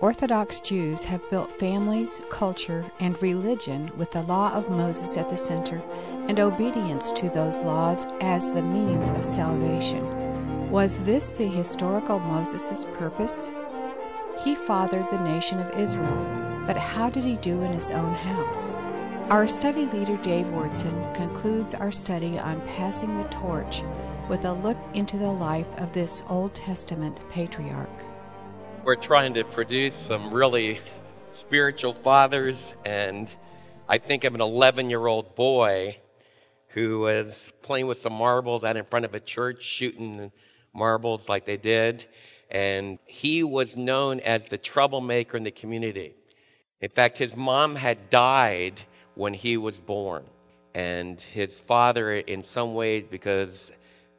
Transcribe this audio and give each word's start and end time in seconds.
Orthodox 0.00 0.60
Jews 0.60 1.04
have 1.04 1.28
built 1.28 1.50
families, 1.50 2.22
culture, 2.30 2.90
and 3.00 3.20
religion 3.20 3.90
with 3.98 4.10
the 4.12 4.22
law 4.22 4.50
of 4.54 4.70
Moses 4.70 5.18
at 5.18 5.28
the 5.28 5.36
center 5.36 5.82
and 6.26 6.40
obedience 6.40 7.10
to 7.10 7.28
those 7.28 7.62
laws 7.64 8.06
as 8.22 8.54
the 8.54 8.62
means 8.62 9.10
of 9.10 9.26
salvation. 9.26 10.70
Was 10.70 11.02
this 11.02 11.32
the 11.32 11.44
historical 11.44 12.18
Moses' 12.18 12.86
purpose? 12.94 13.52
He 14.42 14.54
fathered 14.54 15.10
the 15.10 15.20
nation 15.20 15.58
of 15.58 15.78
Israel, 15.78 16.64
but 16.66 16.78
how 16.78 17.10
did 17.10 17.24
he 17.24 17.36
do 17.36 17.60
in 17.60 17.74
his 17.74 17.90
own 17.90 18.14
house? 18.14 18.78
Our 19.28 19.46
study 19.46 19.84
leader 19.84 20.16
Dave 20.16 20.46
Wyrtzen 20.46 21.14
concludes 21.14 21.74
our 21.74 21.92
study 21.92 22.38
on 22.38 22.62
passing 22.62 23.16
the 23.16 23.24
torch 23.24 23.82
with 24.30 24.46
a 24.46 24.52
look 24.54 24.78
into 24.94 25.18
the 25.18 25.30
life 25.30 25.76
of 25.76 25.92
this 25.92 26.22
Old 26.30 26.54
Testament 26.54 27.20
patriarch. 27.28 28.09
We're 28.90 28.96
trying 28.96 29.34
to 29.34 29.44
produce 29.44 29.94
some 30.08 30.34
really 30.34 30.80
spiritual 31.38 31.94
fathers, 31.94 32.74
and 32.84 33.28
I 33.88 33.98
think 33.98 34.24
of 34.24 34.34
an 34.34 34.40
11 34.40 34.90
year 34.90 35.06
old 35.06 35.36
boy 35.36 35.98
who 36.70 36.98
was 36.98 37.52
playing 37.62 37.86
with 37.86 38.00
some 38.00 38.14
marbles 38.14 38.64
out 38.64 38.76
in 38.76 38.84
front 38.84 39.04
of 39.04 39.14
a 39.14 39.20
church, 39.20 39.62
shooting 39.62 40.32
marbles 40.74 41.28
like 41.28 41.46
they 41.46 41.56
did. 41.56 42.04
And 42.50 42.98
he 43.06 43.44
was 43.44 43.76
known 43.76 44.18
as 44.18 44.46
the 44.46 44.58
troublemaker 44.58 45.36
in 45.36 45.44
the 45.44 45.52
community. 45.52 46.16
In 46.80 46.90
fact, 46.90 47.16
his 47.16 47.36
mom 47.36 47.76
had 47.76 48.10
died 48.10 48.82
when 49.14 49.34
he 49.34 49.56
was 49.56 49.78
born. 49.78 50.24
And 50.74 51.20
his 51.20 51.60
father, 51.60 52.14
in 52.14 52.42
some 52.42 52.74
ways, 52.74 53.04
because 53.08 53.70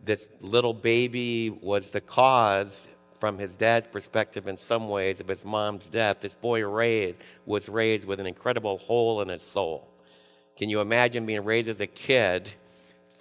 this 0.02 0.30
little 0.40 0.74
baby 0.74 1.50
was 1.50 1.92
the 1.92 2.00
cause, 2.00 2.88
from 3.22 3.38
his 3.38 3.52
dad's 3.52 3.88
perspective, 3.88 4.48
in 4.48 4.58
some 4.58 4.90
ways, 4.90 5.20
of 5.20 5.28
his 5.28 5.46
mom's 5.46 5.86
death, 5.86 6.18
this 6.22 6.34
boy 6.34 6.66
raised, 6.68 7.18
was 7.46 7.70
raised 7.70 8.04
with 8.04 8.20
an 8.20 8.26
incredible 8.26 8.80
hole 8.80 9.22
in 9.22 9.30
his 9.30 9.44
soul. 9.44 9.88
Can 10.58 10.70
you 10.70 10.82
imagine 10.82 11.26
being 11.28 11.46
raised 11.46 11.70
as 11.70 11.80
a 11.80 11.88
kid 11.88 12.52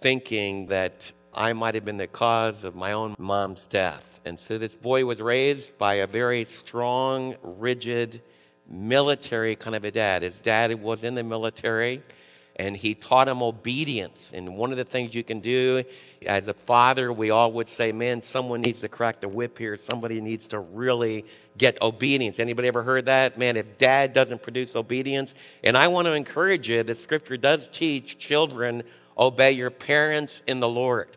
thinking 0.01 0.67
that 0.69 1.13
I 1.35 1.53
might 1.53 1.75
have 1.75 1.85
been 1.85 1.99
the 1.99 2.07
cause 2.07 2.65
of 2.65 2.75
my 2.75 2.93
own 2.93 3.15
mom's 3.19 3.61
death? 3.69 4.03
And 4.25 4.41
so 4.41 4.57
this 4.57 4.75
boy 4.75 5.05
was 5.05 5.21
raised 5.21 5.77
by 5.77 5.95
a 5.97 6.07
very 6.07 6.47
strong, 6.47 7.37
rigid, 7.43 8.23
military 8.67 9.55
kind 9.55 9.77
of 9.77 9.85
a 9.85 9.91
dad. 9.91 10.23
His 10.23 10.39
dad 10.41 10.73
was 10.81 11.05
in 11.05 11.15
the 11.15 11.23
military 11.23 12.03
and 12.57 12.77
he 12.77 12.95
taught 12.95 13.29
him 13.29 13.43
obedience. 13.43 14.33
And 14.35 14.57
one 14.57 14.71
of 14.71 14.79
the 14.79 14.85
things 14.85 15.15
you 15.15 15.25
can 15.25 15.41
do 15.41 15.85
as 16.27 16.49
a 16.49 16.55
father, 16.55 17.13
we 17.13 17.31
all 17.31 17.53
would 17.53 17.69
say, 17.69 17.93
man, 17.93 18.21
someone 18.21 18.61
needs 18.61 18.81
to 18.81 18.89
crack 18.89 19.21
the 19.21 19.29
whip 19.29 19.57
here. 19.57 19.79
Somebody 19.79 20.21
needs 20.21 20.49
to 20.49 20.59
really 20.59 21.25
get 21.57 21.81
obedience. 21.81 22.39
Anybody 22.39 22.69
ever 22.69 22.83
heard 22.83 23.07
that? 23.07 23.39
Man, 23.39 23.57
if 23.57 23.79
dad 23.79 24.13
doesn't 24.13 24.43
produce 24.43 24.77
obedience, 24.77 25.33
and 25.65 25.79
I 25.79 25.89
want 25.89 26.07
to 26.07 26.13
encourage 26.13 26.69
you, 26.69 26.83
the 26.83 26.95
scripture 26.95 27.39
does 27.39 27.69
teach 27.69 28.19
children, 28.19 28.83
obey 29.17 29.53
your 29.53 29.71
parents 29.71 30.43
in 30.47 30.61
the 30.61 30.69
Lord. 30.69 31.09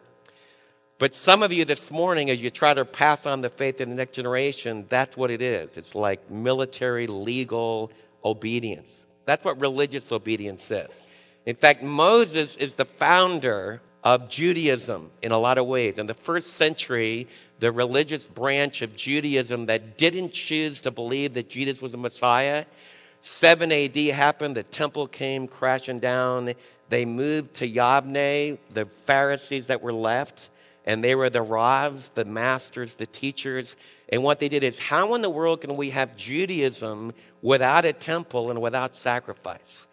But 0.99 1.13
some 1.13 1.43
of 1.43 1.51
you 1.51 1.65
this 1.65 1.91
morning, 1.91 2.29
as 2.29 2.41
you 2.41 2.49
try 2.49 2.73
to 2.73 2.85
pass 2.85 3.25
on 3.25 3.41
the 3.41 3.49
faith 3.49 3.81
in 3.81 3.89
the 3.89 3.95
next 3.95 4.15
generation, 4.15 4.85
that's 4.87 5.17
what 5.17 5.31
it 5.31 5.41
is. 5.41 5.69
It's 5.75 5.95
like 5.95 6.31
military, 6.31 7.07
legal 7.07 7.91
obedience. 8.23 8.89
That's 9.25 9.43
what 9.43 9.59
religious 9.59 10.13
obedience 10.13 10.71
is. 10.71 11.03
In 11.45 11.57
fact, 11.57 11.83
Moses 11.83 12.55
is 12.55 12.73
the 12.73 12.85
founder 12.85 13.81
of 14.03 14.29
Judaism 14.29 15.09
in 15.21 15.31
a 15.31 15.37
lot 15.37 15.57
of 15.57 15.65
ways. 15.65 15.97
In 15.97 16.07
the 16.07 16.13
first 16.13 16.53
century, 16.53 17.27
the 17.59 17.71
religious 17.71 18.25
branch 18.25 18.81
of 18.81 18.95
Judaism 18.95 19.67
that 19.67 19.97
didn't 19.97 20.33
choose 20.33 20.81
to 20.81 20.91
believe 20.91 21.35
that 21.35 21.49
Jesus 21.49 21.81
was 21.81 21.93
the 21.93 21.97
Messiah, 21.97 22.65
7 23.21 23.71
AD 23.71 23.95
happened, 23.95 24.57
the 24.57 24.63
temple 24.63 25.07
came 25.07 25.47
crashing 25.47 25.99
down. 25.99 26.53
They 26.89 27.05
moved 27.05 27.53
to 27.55 27.67
Yavne, 27.67 28.57
the 28.73 28.85
Pharisees 29.05 29.67
that 29.67 29.81
were 29.81 29.93
left, 29.93 30.49
and 30.85 31.01
they 31.01 31.15
were 31.15 31.29
the 31.29 31.39
Ravs, 31.39 32.13
the 32.13 32.25
masters, 32.25 32.95
the 32.95 33.05
teachers. 33.05 33.77
And 34.09 34.23
what 34.23 34.41
they 34.41 34.49
did 34.49 34.65
is, 34.65 34.77
how 34.77 35.13
in 35.15 35.21
the 35.21 35.29
world 35.29 35.61
can 35.61 35.77
we 35.77 35.91
have 35.91 36.17
Judaism 36.17 37.13
without 37.41 37.85
a 37.85 37.93
temple 37.93 38.51
and 38.51 38.61
without 38.61 38.93
sacrifice? 38.93 39.87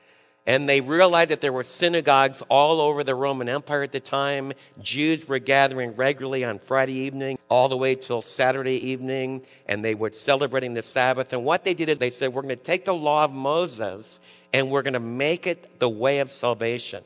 And 0.47 0.69
they 0.69 0.81
realized 0.81 1.31
that 1.31 1.41
there 1.41 1.53
were 1.53 1.63
synagogues 1.63 2.43
all 2.49 2.81
over 2.81 3.05
the 3.05 3.15
Roman 3.15 3.49
Empire 3.49 3.83
at 3.83 3.93
the 3.93 4.01
time. 4.01 4.53
Jews 4.81 5.29
were 5.29 5.39
gathering 5.39 5.95
regularly 5.97 6.45
on 6.45 6.59
Friday 6.59 6.95
evening 6.95 7.39
all 7.49 7.69
the 7.69 7.77
way 7.77 7.95
till 7.95 8.23
Saturday 8.23 8.89
evening, 8.89 9.43
and 9.67 9.85
they 9.85 9.95
were 9.95 10.11
celebrating 10.11 10.75
the 10.75 10.83
Sabbath. 10.83 11.33
And 11.33 11.45
what 11.45 11.65
they 11.65 11.75
did 11.75 11.89
is 11.89 11.99
they 11.99 12.11
said, 12.11 12.33
we're 12.33 12.43
going 12.43 12.57
to 12.57 12.65
take 12.65 12.85
the 12.85 12.95
law 12.95 13.25
of 13.25 13.33
Moses 13.33 14.19
and 14.53 14.71
we're 14.71 14.83
going 14.83 14.95
to 14.95 15.01
make 15.01 15.47
it 15.47 15.79
the 15.79 15.89
way 15.89 16.19
of 16.19 16.33
salvation. 16.33 17.05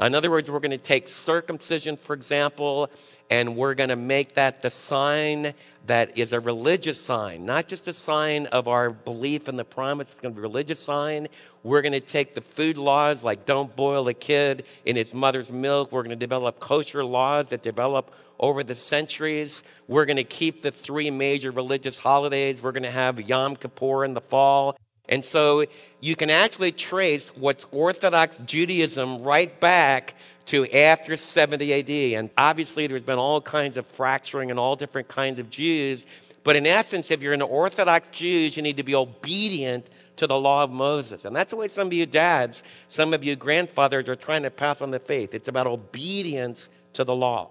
In 0.00 0.14
other 0.14 0.30
words, 0.30 0.50
we're 0.50 0.60
going 0.60 0.70
to 0.70 0.78
take 0.78 1.08
circumcision, 1.08 1.98
for 1.98 2.14
example, 2.14 2.88
and 3.28 3.54
we're 3.54 3.74
going 3.74 3.90
to 3.90 3.96
make 3.96 4.34
that 4.36 4.62
the 4.62 4.70
sign 4.70 5.52
that 5.86 6.18
is 6.18 6.32
a 6.32 6.40
religious 6.40 7.00
sign, 7.00 7.44
not 7.44 7.66
just 7.66 7.88
a 7.88 7.92
sign 7.92 8.46
of 8.46 8.68
our 8.68 8.90
belief 8.90 9.48
in 9.48 9.56
the 9.56 9.64
promise. 9.64 10.08
It's 10.10 10.20
going 10.20 10.34
to 10.34 10.40
be 10.40 10.44
a 10.44 10.48
religious 10.48 10.80
sign. 10.80 11.28
We're 11.62 11.82
going 11.82 11.92
to 11.92 12.00
take 12.00 12.34
the 12.34 12.40
food 12.40 12.76
laws 12.76 13.22
like 13.24 13.46
don't 13.46 13.74
boil 13.74 14.08
a 14.08 14.14
kid 14.14 14.64
in 14.84 14.96
its 14.96 15.12
mother's 15.12 15.50
milk. 15.50 15.92
We're 15.92 16.02
going 16.02 16.10
to 16.10 16.16
develop 16.16 16.60
kosher 16.60 17.04
laws 17.04 17.48
that 17.48 17.62
develop 17.62 18.12
over 18.38 18.64
the 18.64 18.74
centuries. 18.74 19.62
We're 19.86 20.06
going 20.06 20.16
to 20.16 20.24
keep 20.24 20.62
the 20.62 20.70
three 20.70 21.10
major 21.10 21.50
religious 21.50 21.98
holidays. 21.98 22.62
We're 22.62 22.72
going 22.72 22.84
to 22.84 22.90
have 22.90 23.20
Yom 23.20 23.56
Kippur 23.56 24.04
in 24.04 24.14
the 24.14 24.20
fall. 24.20 24.76
And 25.08 25.24
so 25.24 25.66
you 26.00 26.16
can 26.16 26.30
actually 26.30 26.72
trace 26.72 27.30
what's 27.34 27.66
Orthodox 27.72 28.38
Judaism 28.46 29.22
right 29.22 29.58
back 29.60 30.14
to 30.50 30.70
after 30.72 31.16
70 31.16 31.72
AD. 31.72 31.90
And 32.18 32.30
obviously 32.36 32.86
there's 32.86 33.02
been 33.02 33.18
all 33.18 33.40
kinds 33.40 33.76
of 33.76 33.86
fracturing 33.86 34.50
and 34.50 34.58
all 34.58 34.76
different 34.76 35.08
kinds 35.08 35.38
of 35.38 35.48
Jews. 35.48 36.04
But 36.42 36.56
in 36.56 36.66
essence, 36.66 37.10
if 37.10 37.22
you're 37.22 37.34
an 37.34 37.42
Orthodox 37.42 38.08
Jew, 38.10 38.26
you 38.26 38.62
need 38.62 38.78
to 38.78 38.82
be 38.82 38.94
obedient 38.94 39.88
to 40.16 40.26
the 40.26 40.38
law 40.38 40.64
of 40.64 40.70
Moses. 40.70 41.24
And 41.24 41.34
that's 41.34 41.50
the 41.50 41.56
way 41.56 41.68
some 41.68 41.86
of 41.86 41.92
you 41.92 42.04
dads, 42.04 42.62
some 42.88 43.14
of 43.14 43.22
you 43.22 43.36
grandfathers 43.36 44.08
are 44.08 44.16
trying 44.16 44.42
to 44.42 44.50
pass 44.50 44.80
on 44.80 44.90
the 44.90 44.98
faith. 44.98 45.34
It's 45.34 45.48
about 45.48 45.66
obedience 45.66 46.68
to 46.94 47.04
the 47.04 47.14
law. 47.14 47.50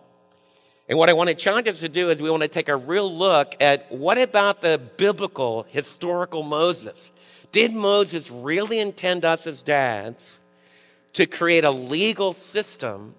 And 0.90 0.98
what 0.98 1.08
I 1.08 1.14
want 1.14 1.30
to 1.30 1.36
challenge 1.36 1.68
us 1.68 1.80
to 1.80 1.90
do 1.90 2.10
is 2.10 2.22
we 2.22 2.30
want 2.30 2.42
to 2.42 2.50
take 2.50 2.68
a 2.68 2.76
real 2.76 3.16
look 3.16 3.56
at 3.62 3.92
what 3.92 4.18
about 4.18 4.62
the 4.62 4.78
biblical, 4.98 5.66
historical 5.70 6.44
Moses? 6.44 7.12
Did 7.52 7.74
Moses 7.74 8.30
really 8.30 8.80
intend 8.80 9.24
us 9.24 9.48
as 9.48 9.62
dads 9.62 10.42
to 11.14 11.26
create 11.26 11.64
a 11.64 11.72
legal 11.72 12.34
system 12.34 13.16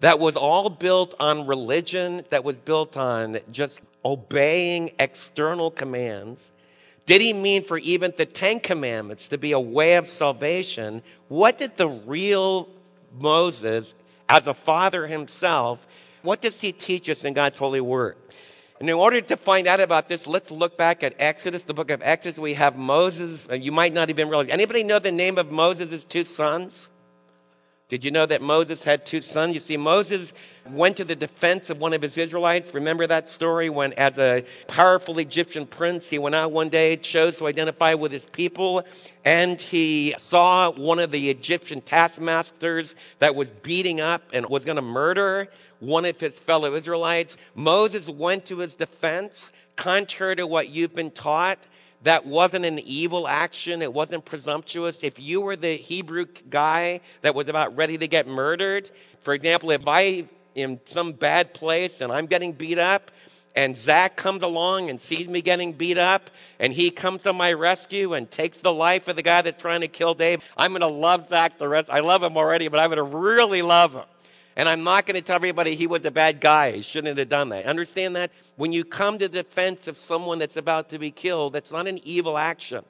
that 0.00 0.18
was 0.18 0.36
all 0.36 0.68
built 0.68 1.14
on 1.20 1.46
religion, 1.46 2.24
that 2.30 2.44
was 2.44 2.56
built 2.56 2.96
on 2.96 3.38
just 3.50 3.80
obeying 4.04 4.90
external 4.98 5.70
commands? 5.70 6.50
Did 7.06 7.20
he 7.20 7.32
mean 7.32 7.64
for 7.64 7.78
even 7.78 8.12
the 8.16 8.26
Ten 8.26 8.60
Commandments 8.60 9.28
to 9.28 9.38
be 9.38 9.52
a 9.52 9.60
way 9.60 9.94
of 9.96 10.08
salvation? 10.08 11.02
What 11.28 11.58
did 11.58 11.76
the 11.76 11.88
real 11.88 12.68
Moses, 13.18 13.94
as 14.28 14.46
a 14.46 14.54
father 14.54 15.06
himself, 15.06 15.86
what 16.22 16.40
does 16.40 16.60
he 16.60 16.72
teach 16.72 17.08
us 17.08 17.24
in 17.24 17.34
God's 17.34 17.58
holy 17.58 17.80
word? 17.80 18.16
And 18.80 18.88
in 18.88 18.94
order 18.96 19.20
to 19.20 19.36
find 19.36 19.66
out 19.66 19.80
about 19.80 20.08
this, 20.08 20.26
let's 20.26 20.50
look 20.50 20.76
back 20.76 21.02
at 21.02 21.14
Exodus, 21.18 21.64
the 21.64 21.74
book 21.74 21.90
of 21.90 22.00
Exodus. 22.02 22.38
We 22.38 22.54
have 22.54 22.76
Moses. 22.76 23.46
Uh, 23.48 23.54
you 23.54 23.70
might 23.70 23.92
not 23.92 24.10
even 24.10 24.28
realize. 24.28 24.48
Anybody 24.50 24.82
know 24.82 24.98
the 24.98 25.12
name 25.12 25.38
of 25.38 25.52
Moses' 25.52 26.04
two 26.04 26.24
sons? 26.24 26.90
Did 27.92 28.04
you 28.04 28.10
know 28.10 28.24
that 28.24 28.40
Moses 28.40 28.82
had 28.82 29.04
two 29.04 29.20
sons? 29.20 29.52
You 29.52 29.60
see, 29.60 29.76
Moses 29.76 30.32
went 30.70 30.96
to 30.96 31.04
the 31.04 31.14
defense 31.14 31.68
of 31.68 31.78
one 31.78 31.92
of 31.92 32.00
his 32.00 32.16
Israelites. 32.16 32.72
Remember 32.72 33.06
that 33.06 33.28
story 33.28 33.68
when, 33.68 33.92
as 33.92 34.16
a 34.16 34.46
powerful 34.66 35.18
Egyptian 35.18 35.66
prince, 35.66 36.08
he 36.08 36.18
went 36.18 36.34
out 36.34 36.52
one 36.52 36.70
day, 36.70 36.96
chose 36.96 37.36
to 37.36 37.46
identify 37.46 37.92
with 37.92 38.10
his 38.10 38.24
people, 38.24 38.82
and 39.26 39.60
he 39.60 40.14
saw 40.16 40.70
one 40.70 41.00
of 41.00 41.10
the 41.10 41.28
Egyptian 41.28 41.82
taskmasters 41.82 42.94
that 43.18 43.34
was 43.34 43.48
beating 43.48 44.00
up 44.00 44.22
and 44.32 44.46
was 44.46 44.64
going 44.64 44.76
to 44.76 44.80
murder 44.80 45.48
one 45.80 46.06
of 46.06 46.18
his 46.18 46.32
fellow 46.32 46.74
Israelites. 46.74 47.36
Moses 47.54 48.08
went 48.08 48.46
to 48.46 48.60
his 48.60 48.74
defense, 48.74 49.52
contrary 49.76 50.36
to 50.36 50.46
what 50.46 50.70
you've 50.70 50.94
been 50.94 51.10
taught 51.10 51.58
that 52.04 52.26
wasn't 52.26 52.64
an 52.64 52.78
evil 52.80 53.28
action. 53.28 53.82
It 53.82 53.92
wasn't 53.92 54.24
presumptuous. 54.24 55.02
If 55.02 55.18
you 55.18 55.40
were 55.40 55.56
the 55.56 55.74
Hebrew 55.74 56.26
guy 56.50 57.00
that 57.20 57.34
was 57.34 57.48
about 57.48 57.76
ready 57.76 57.98
to 57.98 58.08
get 58.08 58.26
murdered, 58.26 58.90
for 59.22 59.34
example, 59.34 59.70
if 59.70 59.86
I 59.86 60.28
in 60.54 60.80
some 60.84 61.12
bad 61.12 61.54
place 61.54 62.00
and 62.00 62.12
I'm 62.12 62.26
getting 62.26 62.52
beat 62.52 62.78
up 62.78 63.10
and 63.54 63.76
Zach 63.76 64.16
comes 64.16 64.42
along 64.42 64.90
and 64.90 65.00
sees 65.00 65.28
me 65.28 65.42
getting 65.42 65.72
beat 65.72 65.98
up 65.98 66.30
and 66.58 66.72
he 66.72 66.90
comes 66.90 67.22
to 67.22 67.32
my 67.32 67.52
rescue 67.52 68.14
and 68.14 68.30
takes 68.30 68.58
the 68.58 68.72
life 68.72 69.08
of 69.08 69.16
the 69.16 69.22
guy 69.22 69.42
that's 69.42 69.60
trying 69.60 69.82
to 69.82 69.88
kill 69.88 70.14
Dave, 70.14 70.42
I'm 70.56 70.72
going 70.72 70.80
to 70.80 70.86
love 70.86 71.28
Zach 71.28 71.58
the 71.58 71.68
rest. 71.68 71.88
I 71.90 72.00
love 72.00 72.22
him 72.22 72.36
already, 72.36 72.68
but 72.68 72.80
I'm 72.80 72.90
going 72.90 72.98
to 72.98 73.16
really 73.16 73.62
love 73.62 73.94
him 73.94 74.04
And 74.56 74.68
I'm 74.68 74.84
not 74.84 75.06
going 75.06 75.14
to 75.14 75.22
tell 75.22 75.36
everybody 75.36 75.74
he 75.74 75.86
was 75.86 76.04
a 76.04 76.10
bad 76.10 76.40
guy. 76.40 76.72
He 76.72 76.82
shouldn't 76.82 77.18
have 77.18 77.28
done 77.28 77.48
that. 77.50 77.66
Understand 77.66 78.16
that? 78.16 78.32
When 78.56 78.72
you 78.72 78.84
come 78.84 79.18
to 79.18 79.28
the 79.28 79.42
defense 79.42 79.88
of 79.88 79.98
someone 79.98 80.38
that's 80.38 80.56
about 80.56 80.90
to 80.90 80.98
be 80.98 81.10
killed, 81.10 81.54
that's 81.54 81.72
not 81.72 81.86
an 81.86 82.00
evil 82.04 82.36
action. 82.36 82.84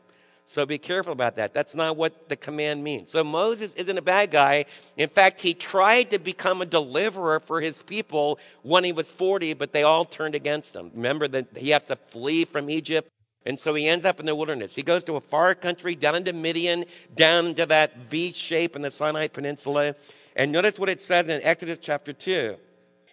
So 0.47 0.67
be 0.67 0.79
careful 0.79 1.13
about 1.13 1.37
that. 1.37 1.55
That's 1.55 1.75
not 1.75 1.97
what 1.97 2.29
the 2.29 2.37
command 2.37 2.83
means. 2.83 3.11
So 3.11 3.23
Moses 3.23 3.71
isn't 3.77 3.97
a 3.97 4.03
bad 4.03 4.31
guy. 4.31 4.67
In 4.97 5.09
fact, 5.09 5.41
he 5.41 5.55
tried 5.55 6.11
to 6.11 6.19
become 6.19 6.61
a 6.61 6.67
deliverer 6.67 7.41
for 7.41 7.61
his 7.61 7.81
people 7.83 8.39
when 8.63 8.85
he 8.85 8.93
was 8.93 9.07
40, 9.07 9.55
but 9.55 9.73
they 9.73 9.85
all 9.85 10.05
turned 10.05 10.35
against 10.35 10.75
him. 10.75 10.91
Remember 10.95 11.29
that 11.29 11.57
he 11.57 11.71
has 11.71 11.85
to 11.85 11.97
flee 11.97 12.45
from 12.45 12.69
Egypt. 12.69 13.09
And 13.47 13.59
so 13.59 13.75
he 13.75 13.89
ends 13.89 14.05
up 14.05 14.21
in 14.21 14.27
the 14.27 14.35
wilderness. 14.35 14.75
He 14.75 14.83
goes 14.83 15.03
to 15.05 15.17
a 15.17 15.21
far 15.21 15.55
country, 15.55 15.95
down 15.95 16.17
into 16.17 16.33
Midian, 16.33 16.85
down 17.15 17.47
into 17.47 17.67
that 17.67 17.97
V 18.11 18.33
shape 18.33 18.77
in 18.77 18.83
the 18.83 18.91
Sinai 18.91 19.29
Peninsula. 19.29 19.95
And 20.37 20.53
notice 20.53 20.79
what 20.79 20.89
it 20.89 21.01
says 21.01 21.29
in 21.29 21.43
Exodus 21.43 21.79
chapter 21.81 22.13
2. 22.13 22.57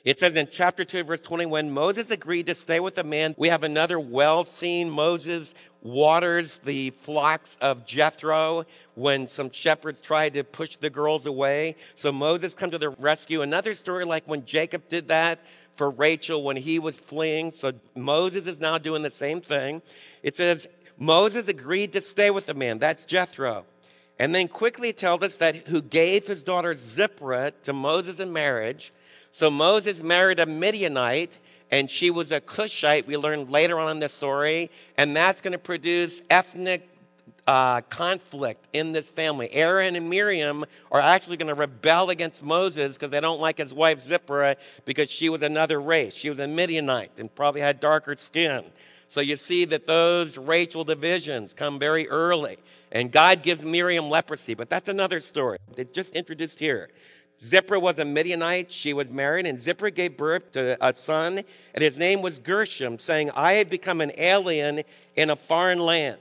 It 0.06 0.20
says 0.20 0.36
in 0.36 0.48
chapter 0.50 0.86
2, 0.86 1.04
verse 1.04 1.22
21, 1.22 1.72
Moses 1.72 2.10
agreed 2.10 2.46
to 2.46 2.56
stay 2.56 2.80
with 2.80 2.96
the 2.96 3.04
man. 3.04 3.36
We 3.38 3.50
have 3.50 3.64
another 3.64 4.00
well 4.00 4.46
seen 4.46 4.90
Moses 4.90 5.54
waters 5.82 6.60
the 6.64 6.92
flocks 6.92 7.58
of 7.60 7.86
Jethro 7.86 8.66
when 8.96 9.28
some 9.28 9.52
shepherds 9.52 10.02
tried 10.02 10.34
to 10.34 10.44
push 10.44 10.76
the 10.78 10.90
girls 10.90 11.26
away. 11.26 11.76
So 11.96 12.12
Moses 12.12 12.54
comes 12.54 12.72
to 12.72 12.78
the 12.78 12.90
rescue. 12.90 13.42
Another 13.42 13.74
story 13.74 14.06
like 14.06 14.26
when 14.26 14.46
Jacob 14.46 14.88
did 14.88 15.10
that 15.10 15.40
for 15.76 15.90
Rachel 15.90 16.44
when 16.44 16.58
he 16.58 16.80
was 16.80 16.98
fleeing. 16.98 17.52
So 17.54 17.74
Moses 17.96 18.48
is 18.48 18.60
now 18.60 18.78
doing 18.78 19.02
the 19.02 19.10
same 19.10 19.42
thing. 19.42 19.82
It 20.24 20.38
says, 20.38 20.68
Moses 20.98 21.48
agreed 21.48 21.94
to 21.94 22.02
stay 22.02 22.30
with 22.30 22.46
the 22.46 22.54
man. 22.54 22.80
That's 22.80 23.06
Jethro. 23.06 23.66
And 24.20 24.36
then 24.36 24.50
quickly 24.50 24.92
tells 24.92 25.24
us 25.24 25.36
that 25.38 25.68
who 25.68 25.82
gave 25.82 26.28
his 26.28 26.44
daughter 26.44 26.76
Zipporah 26.76 27.54
to 27.64 27.74
Moses 27.74 28.20
in 28.20 28.34
marriage. 28.34 28.92
So 29.32 29.50
Moses 29.50 30.04
married 30.04 30.40
a 30.40 30.46
Midianite 30.46 31.38
and 31.72 31.90
she 31.90 32.12
was 32.12 32.32
a 32.32 32.42
Cushite. 32.42 33.08
We 33.08 33.16
learned 33.16 33.50
later 33.50 33.80
on 33.80 33.92
in 33.92 34.00
the 34.00 34.10
story. 34.10 34.70
And 34.98 35.16
that's 35.16 35.40
going 35.40 35.54
to 35.54 35.60
produce 35.60 36.22
ethnic 36.30 36.90
uh, 37.48 37.82
conflict 37.82 38.66
in 38.74 38.92
this 38.92 39.10
family. 39.10 39.52
Aaron 39.52 39.96
and 39.96 40.10
Miriam 40.10 40.66
are 40.92 41.00
actually 41.00 41.38
going 41.38 41.48
to 41.48 41.56
rebel 41.56 42.10
against 42.10 42.44
Moses 42.44 42.96
because 42.96 43.12
they 43.12 43.20
don't 43.20 43.40
like 43.40 43.58
his 43.58 43.74
wife 43.74 44.02
Zipporah 44.02 44.58
because 44.86 45.10
she 45.10 45.30
was 45.30 45.42
another 45.42 45.80
race. 45.80 46.14
She 46.14 46.30
was 46.30 46.40
a 46.40 46.48
Midianite 46.48 47.18
and 47.18 47.34
probably 47.34 47.62
had 47.62 47.80
darker 47.80 48.16
skin. 48.16 48.66
So 49.08 49.22
you 49.22 49.36
see 49.36 49.66
that 49.66 49.88
those 49.88 50.38
racial 50.38 50.84
divisions 50.84 51.54
come 51.54 51.80
very 51.80 52.08
early. 52.08 52.58
And 52.92 53.12
God 53.12 53.44
gives 53.44 53.64
Miriam 53.64 54.10
leprosy, 54.10 54.56
but 54.56 54.70
that's 54.70 54.90
another 54.90 55.20
story. 55.20 55.60
They 55.76 55.84
just 55.84 56.14
introduced 56.14 56.60
here. 56.60 56.90
Zipporah 57.44 57.80
was 57.80 57.98
a 58.00 58.06
Midianite. 58.06 58.74
She 58.74 58.94
was 58.94 59.10
married, 59.10 59.46
and 59.46 59.62
Zipporah 59.62 59.92
gave 59.92 60.18
birth 60.18 60.52
to 60.54 60.76
a 60.86 60.94
son, 60.94 61.44
and 61.74 61.84
his 61.84 61.98
name 61.98 62.22
was 62.22 62.40
Gershom, 62.40 63.00
saying, 63.00 63.32
I 63.32 63.54
have 63.54 63.70
become 63.70 64.02
an 64.02 64.12
alien 64.18 64.84
in 65.16 65.30
a 65.30 65.36
foreign 65.36 65.80
land. 65.80 66.18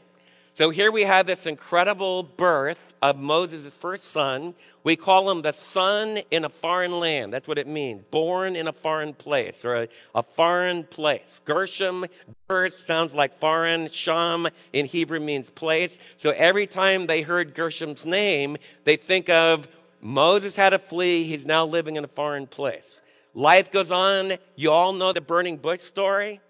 So 0.55 0.71
here 0.71 0.93
we 0.93 1.03
have 1.03 1.27
this 1.27 1.47
incredible 1.47 2.23
birth 2.23 2.79
of 3.03 3.19
Moses' 3.19 3.73
first 3.73 4.05
son. 4.05 4.55
We 4.85 4.97
call 4.97 5.31
him 5.31 5.43
the 5.43 5.53
son 5.53 6.19
in 6.31 6.45
a 6.45 6.49
foreign 6.49 6.99
land. 6.99 7.33
That's 7.33 7.47
what 7.47 7.59
it 7.59 7.67
means. 7.67 8.03
Born 8.11 8.57
in 8.57 8.69
a 8.69 8.73
foreign 8.73 9.15
place 9.15 9.65
or 9.65 9.83
a, 9.83 9.89
a 10.15 10.23
foreign 10.23 10.85
place. 10.85 11.41
Gershom, 11.45 12.07
Ger 12.49 12.71
sounds 12.71 13.15
like 13.15 13.39
foreign. 13.39 13.91
Sham 13.91 14.49
in 14.73 14.87
Hebrew 14.87 15.21
means 15.21 15.51
place. 15.51 15.99
So 16.17 16.31
every 16.31 16.67
time 16.67 17.07
they 17.07 17.23
heard 17.23 17.55
Gershom's 17.55 18.07
name, 18.07 18.57
they 18.85 18.97
think 18.97 19.29
of 19.29 19.69
Moses 20.01 20.57
had 20.57 20.71
to 20.71 20.79
flee. 20.79 21.25
He's 21.25 21.45
now 21.45 21.67
living 21.67 21.97
in 21.97 22.05
a 22.05 22.09
foreign 22.09 22.47
place. 22.47 23.01
Life 23.35 23.71
goes 23.71 23.91
on. 23.91 24.35
You 24.57 24.73
all 24.73 24.93
know 24.93 25.13
the 25.13 25.21
burning 25.21 25.57
bush 25.59 25.81
story 25.81 26.41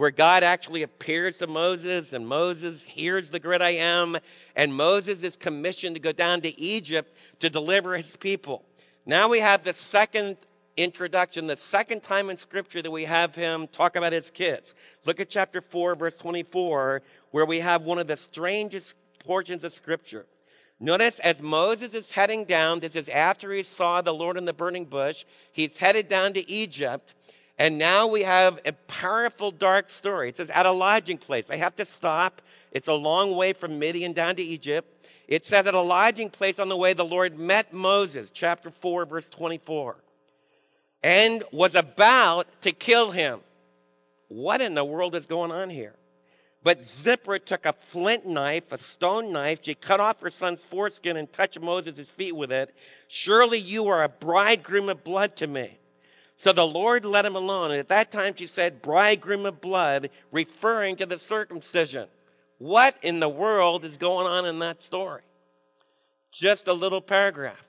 where 0.00 0.10
God 0.10 0.42
actually 0.42 0.82
appears 0.82 1.36
to 1.36 1.46
Moses 1.46 2.14
and 2.14 2.26
Moses 2.26 2.82
hears 2.82 3.28
the 3.28 3.38
great 3.38 3.60
I 3.60 3.74
am 3.74 4.16
and 4.56 4.74
Moses 4.74 5.22
is 5.22 5.36
commissioned 5.36 5.94
to 5.94 6.00
go 6.00 6.10
down 6.10 6.40
to 6.40 6.58
Egypt 6.58 7.14
to 7.40 7.50
deliver 7.50 7.98
his 7.98 8.16
people. 8.16 8.64
Now 9.04 9.28
we 9.28 9.40
have 9.40 9.62
the 9.62 9.74
second 9.74 10.38
introduction, 10.78 11.48
the 11.48 11.56
second 11.58 12.02
time 12.02 12.30
in 12.30 12.38
scripture 12.38 12.80
that 12.80 12.90
we 12.90 13.04
have 13.04 13.34
him 13.34 13.66
talk 13.66 13.94
about 13.94 14.14
his 14.14 14.30
kids. 14.30 14.74
Look 15.04 15.20
at 15.20 15.28
chapter 15.28 15.60
4 15.60 15.96
verse 15.96 16.14
24 16.14 17.02
where 17.30 17.44
we 17.44 17.60
have 17.60 17.82
one 17.82 17.98
of 17.98 18.06
the 18.06 18.16
strangest 18.16 18.96
portions 19.18 19.64
of 19.64 19.74
scripture. 19.74 20.24
Notice 20.80 21.18
as 21.18 21.42
Moses 21.42 21.92
is 21.92 22.10
heading 22.10 22.46
down, 22.46 22.80
this 22.80 22.96
is 22.96 23.10
after 23.10 23.52
he 23.52 23.62
saw 23.62 24.00
the 24.00 24.14
Lord 24.14 24.38
in 24.38 24.46
the 24.46 24.54
burning 24.54 24.86
bush, 24.86 25.26
he's 25.52 25.76
headed 25.76 26.08
down 26.08 26.32
to 26.32 26.50
Egypt, 26.50 27.12
and 27.60 27.76
now 27.76 28.06
we 28.06 28.22
have 28.22 28.58
a 28.64 28.72
powerful 28.72 29.50
dark 29.50 29.90
story. 29.90 30.30
It 30.30 30.38
says, 30.38 30.48
at 30.48 30.64
a 30.64 30.70
lodging 30.70 31.18
place. 31.18 31.44
They 31.44 31.58
have 31.58 31.76
to 31.76 31.84
stop. 31.84 32.40
It's 32.72 32.88
a 32.88 32.94
long 32.94 33.36
way 33.36 33.52
from 33.52 33.78
Midian 33.78 34.14
down 34.14 34.36
to 34.36 34.42
Egypt. 34.42 35.06
It 35.28 35.44
says, 35.44 35.66
at 35.66 35.74
a 35.74 35.80
lodging 35.82 36.30
place 36.30 36.58
on 36.58 36.70
the 36.70 36.76
way, 36.78 36.94
the 36.94 37.04
Lord 37.04 37.38
met 37.38 37.74
Moses, 37.74 38.30
chapter 38.30 38.70
4, 38.70 39.04
verse 39.04 39.28
24, 39.28 39.96
and 41.02 41.44
was 41.52 41.74
about 41.74 42.46
to 42.62 42.72
kill 42.72 43.10
him. 43.10 43.40
What 44.28 44.62
in 44.62 44.72
the 44.72 44.84
world 44.84 45.14
is 45.14 45.26
going 45.26 45.52
on 45.52 45.68
here? 45.68 45.96
But 46.62 46.82
Zipporah 46.82 47.40
took 47.40 47.66
a 47.66 47.74
flint 47.74 48.26
knife, 48.26 48.72
a 48.72 48.78
stone 48.78 49.34
knife. 49.34 49.58
She 49.60 49.74
cut 49.74 50.00
off 50.00 50.22
her 50.22 50.30
son's 50.30 50.62
foreskin 50.62 51.18
and 51.18 51.30
touched 51.30 51.60
Moses' 51.60 52.08
feet 52.08 52.34
with 52.34 52.52
it. 52.52 52.74
Surely 53.06 53.58
you 53.58 53.88
are 53.88 54.02
a 54.02 54.08
bridegroom 54.08 54.88
of 54.88 55.04
blood 55.04 55.36
to 55.36 55.46
me. 55.46 55.79
So 56.40 56.54
the 56.54 56.66
Lord 56.66 57.04
let 57.04 57.26
him 57.26 57.36
alone. 57.36 57.70
And 57.70 57.80
at 57.80 57.88
that 57.88 58.10
time 58.10 58.32
she 58.34 58.46
said, 58.46 58.80
bridegroom 58.80 59.44
of 59.44 59.60
blood, 59.60 60.08
referring 60.32 60.96
to 60.96 61.04
the 61.04 61.18
circumcision. 61.18 62.08
What 62.56 62.96
in 63.02 63.20
the 63.20 63.28
world 63.28 63.84
is 63.84 63.98
going 63.98 64.26
on 64.26 64.46
in 64.46 64.58
that 64.60 64.82
story? 64.82 65.20
Just 66.32 66.66
a 66.66 66.72
little 66.72 67.02
paragraph. 67.02 67.62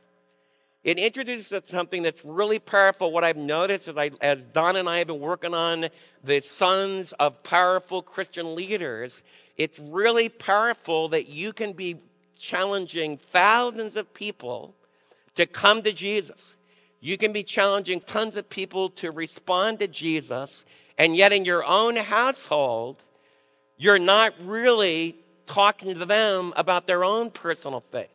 It 0.86 0.98
introduces 0.98 1.64
something 1.66 2.02
that's 2.02 2.24
really 2.24 2.60
powerful. 2.60 3.12
What 3.12 3.26
I've 3.26 3.36
noticed 3.36 3.90
as, 3.90 3.98
I, 3.98 4.12
as 4.22 4.40
Don 4.54 4.78
and 4.78 4.88
I 4.88 5.00
have 5.00 5.08
been 5.08 5.20
working 5.20 5.54
on 5.54 5.90
the 6.24 6.40
sons 6.40 7.12
of 7.20 7.44
powerful 7.44 8.02
Christian 8.02 8.56
leaders, 8.56 9.22
it's 9.58 9.78
really 9.80 10.30
powerful 10.30 11.10
that 11.10 11.28
you 11.28 11.52
can 11.52 11.74
be 11.74 11.98
challenging 12.40 13.18
thousands 13.18 13.98
of 13.98 14.14
people 14.14 14.74
to 15.36 15.46
come 15.46 15.82
to 15.82 15.92
Jesus. 15.92 16.56
You 17.02 17.18
can 17.18 17.34
be 17.34 17.44
challenging 17.44 18.00
tons 18.00 18.36
of 18.36 18.48
people 18.48 18.92
to 18.92 19.10
respond 19.10 19.80
to 19.80 19.88
Jesus, 19.88 20.66
and 21.00 21.16
yet 21.16 21.34
in 21.34 21.46
your 21.46 21.66
own 21.66 21.96
household, 21.96 23.04
you're 23.76 23.98
not 23.98 24.34
really 24.46 25.18
talking 25.48 25.96
to 25.96 26.06
them 26.06 26.54
about 26.56 26.86
their 26.86 27.04
own 27.04 27.32
personal 27.32 27.84
faith. 27.92 28.08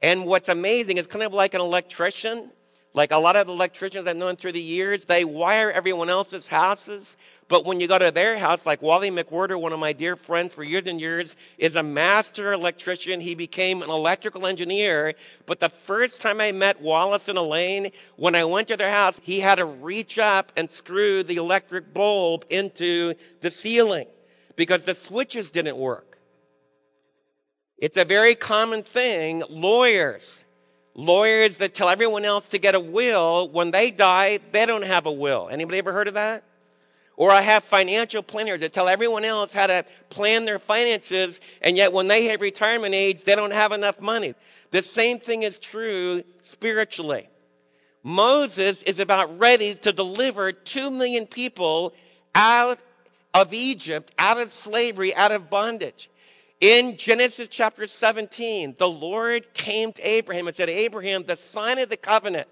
And 0.00 0.24
what's 0.24 0.48
amazing 0.48 0.96
is 0.96 1.06
kind 1.06 1.22
of 1.22 1.34
like 1.34 1.52
an 1.52 1.60
electrician. 1.60 2.50
Like 2.94 3.10
a 3.10 3.18
lot 3.18 3.36
of 3.36 3.48
electricians 3.48 4.06
I've 4.06 4.16
known 4.16 4.36
through 4.36 4.52
the 4.52 4.60
years, 4.60 5.04
they 5.04 5.26
wire 5.26 5.70
everyone 5.70 6.08
else's 6.08 6.48
houses. 6.48 7.18
But 7.48 7.64
when 7.64 7.78
you 7.78 7.86
go 7.86 7.98
to 7.98 8.10
their 8.10 8.38
house, 8.38 8.66
like 8.66 8.82
Wally 8.82 9.10
McWhirter, 9.10 9.60
one 9.60 9.72
of 9.72 9.78
my 9.78 9.92
dear 9.92 10.16
friends 10.16 10.52
for 10.52 10.64
years 10.64 10.84
and 10.86 11.00
years, 11.00 11.36
is 11.58 11.76
a 11.76 11.82
master 11.82 12.52
electrician. 12.52 13.20
He 13.20 13.36
became 13.36 13.82
an 13.82 13.90
electrical 13.90 14.46
engineer. 14.46 15.14
But 15.46 15.60
the 15.60 15.68
first 15.68 16.20
time 16.20 16.40
I 16.40 16.50
met 16.50 16.80
Wallace 16.80 17.28
and 17.28 17.38
Elaine, 17.38 17.92
when 18.16 18.34
I 18.34 18.44
went 18.44 18.66
to 18.68 18.76
their 18.76 18.90
house, 18.90 19.20
he 19.22 19.38
had 19.38 19.56
to 19.56 19.64
reach 19.64 20.18
up 20.18 20.50
and 20.56 20.68
screw 20.68 21.22
the 21.22 21.36
electric 21.36 21.94
bulb 21.94 22.44
into 22.50 23.14
the 23.42 23.50
ceiling 23.50 24.08
because 24.56 24.82
the 24.82 24.94
switches 24.94 25.52
didn't 25.52 25.76
work. 25.76 26.18
It's 27.78 27.96
a 27.96 28.04
very 28.04 28.34
common 28.34 28.82
thing. 28.82 29.44
Lawyers, 29.48 30.42
lawyers 30.94 31.58
that 31.58 31.74
tell 31.74 31.90
everyone 31.90 32.24
else 32.24 32.48
to 32.48 32.58
get 32.58 32.74
a 32.74 32.80
will, 32.80 33.48
when 33.50 33.70
they 33.70 33.92
die, 33.92 34.40
they 34.50 34.66
don't 34.66 34.84
have 34.84 35.06
a 35.06 35.12
will. 35.12 35.48
Anybody 35.48 35.78
ever 35.78 35.92
heard 35.92 36.08
of 36.08 36.14
that? 36.14 36.42
Or 37.16 37.30
I 37.30 37.40
have 37.40 37.64
financial 37.64 38.22
planners 38.22 38.60
that 38.60 38.72
tell 38.72 38.88
everyone 38.88 39.24
else 39.24 39.52
how 39.52 39.66
to 39.66 39.84
plan 40.10 40.44
their 40.44 40.58
finances, 40.58 41.40
and 41.62 41.76
yet 41.76 41.92
when 41.92 42.08
they 42.08 42.24
hit 42.24 42.40
retirement 42.40 42.94
age, 42.94 43.24
they 43.24 43.34
don't 43.34 43.52
have 43.52 43.72
enough 43.72 44.00
money. 44.00 44.34
The 44.70 44.82
same 44.82 45.18
thing 45.18 45.42
is 45.42 45.58
true 45.58 46.22
spiritually. 46.42 47.28
Moses 48.02 48.82
is 48.82 48.98
about 48.98 49.38
ready 49.38 49.74
to 49.76 49.92
deliver 49.92 50.52
two 50.52 50.90
million 50.90 51.26
people 51.26 51.94
out 52.34 52.78
of 53.32 53.52
Egypt, 53.52 54.12
out 54.18 54.38
of 54.38 54.52
slavery, 54.52 55.14
out 55.14 55.32
of 55.32 55.50
bondage. 55.50 56.10
In 56.60 56.96
Genesis 56.96 57.48
chapter 57.48 57.86
17, 57.86 58.76
the 58.78 58.88
Lord 58.88 59.52
came 59.54 59.92
to 59.92 60.02
Abraham 60.08 60.46
and 60.46 60.56
said, 60.56 60.70
Abraham, 60.70 61.24
the 61.24 61.36
sign 61.36 61.78
of 61.78 61.88
the 61.88 61.96
covenant, 61.96 62.48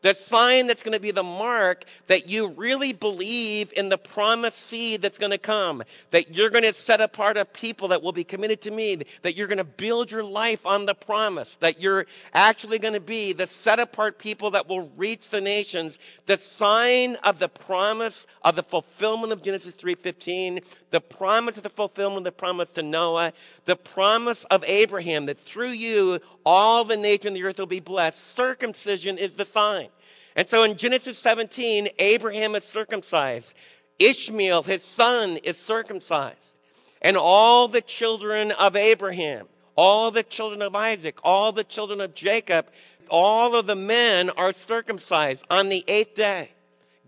The 0.00 0.14
sign 0.14 0.68
that's 0.68 0.84
going 0.84 0.94
to 0.94 1.00
be 1.00 1.10
the 1.10 1.24
mark 1.24 1.84
that 2.06 2.28
you 2.28 2.48
really 2.48 2.92
believe 2.92 3.72
in 3.76 3.88
the 3.88 3.98
promised 3.98 4.58
seed 4.58 5.02
that's 5.02 5.18
going 5.18 5.32
to 5.32 5.38
come. 5.38 5.82
That 6.12 6.36
you're 6.36 6.50
going 6.50 6.64
to 6.64 6.72
set 6.72 7.00
apart 7.00 7.36
a 7.36 7.44
people 7.44 7.88
that 7.88 8.00
will 8.00 8.12
be 8.12 8.22
committed 8.22 8.60
to 8.62 8.70
me. 8.70 9.02
That 9.22 9.34
you're 9.34 9.48
going 9.48 9.58
to 9.58 9.64
build 9.64 10.12
your 10.12 10.22
life 10.22 10.64
on 10.64 10.86
the 10.86 10.94
promise. 10.94 11.56
That 11.58 11.80
you're 11.80 12.06
actually 12.32 12.78
going 12.78 12.94
to 12.94 13.00
be 13.00 13.32
the 13.32 13.48
set 13.48 13.80
apart 13.80 14.18
people 14.18 14.52
that 14.52 14.68
will 14.68 14.88
reach 14.96 15.30
the 15.30 15.40
nations. 15.40 15.98
The 16.26 16.36
sign 16.36 17.16
of 17.16 17.40
the 17.40 17.48
promise 17.48 18.28
of 18.44 18.54
the 18.54 18.62
fulfillment 18.62 19.32
of 19.32 19.42
Genesis 19.42 19.74
3.15. 19.74 20.64
The 20.90 21.00
promise 21.00 21.56
of 21.56 21.64
the 21.64 21.70
fulfillment 21.70 22.18
of 22.18 22.24
the 22.24 22.38
promise 22.38 22.70
to 22.72 22.82
Noah. 22.82 23.32
The 23.68 23.76
promise 23.76 24.44
of 24.44 24.64
Abraham 24.66 25.26
that 25.26 25.38
through 25.38 25.72
you 25.72 26.20
all 26.46 26.86
the 26.86 26.96
nations 26.96 27.26
of 27.26 27.34
the 27.34 27.42
earth 27.44 27.58
will 27.58 27.66
be 27.66 27.80
blessed. 27.80 28.34
Circumcision 28.34 29.18
is 29.18 29.34
the 29.34 29.44
sign. 29.44 29.88
And 30.34 30.48
so 30.48 30.62
in 30.62 30.78
Genesis 30.78 31.18
17, 31.18 31.88
Abraham 31.98 32.54
is 32.54 32.64
circumcised. 32.64 33.52
Ishmael, 33.98 34.62
his 34.62 34.82
son, 34.82 35.36
is 35.42 35.58
circumcised. 35.58 36.56
And 37.02 37.14
all 37.18 37.68
the 37.68 37.82
children 37.82 38.52
of 38.52 38.74
Abraham, 38.74 39.46
all 39.76 40.10
the 40.10 40.22
children 40.22 40.62
of 40.62 40.74
Isaac, 40.74 41.18
all 41.22 41.52
the 41.52 41.62
children 41.62 42.00
of 42.00 42.14
Jacob, 42.14 42.68
all 43.10 43.54
of 43.54 43.66
the 43.66 43.76
men 43.76 44.30
are 44.30 44.54
circumcised 44.54 45.44
on 45.50 45.68
the 45.68 45.84
eighth 45.88 46.14
day. 46.14 46.52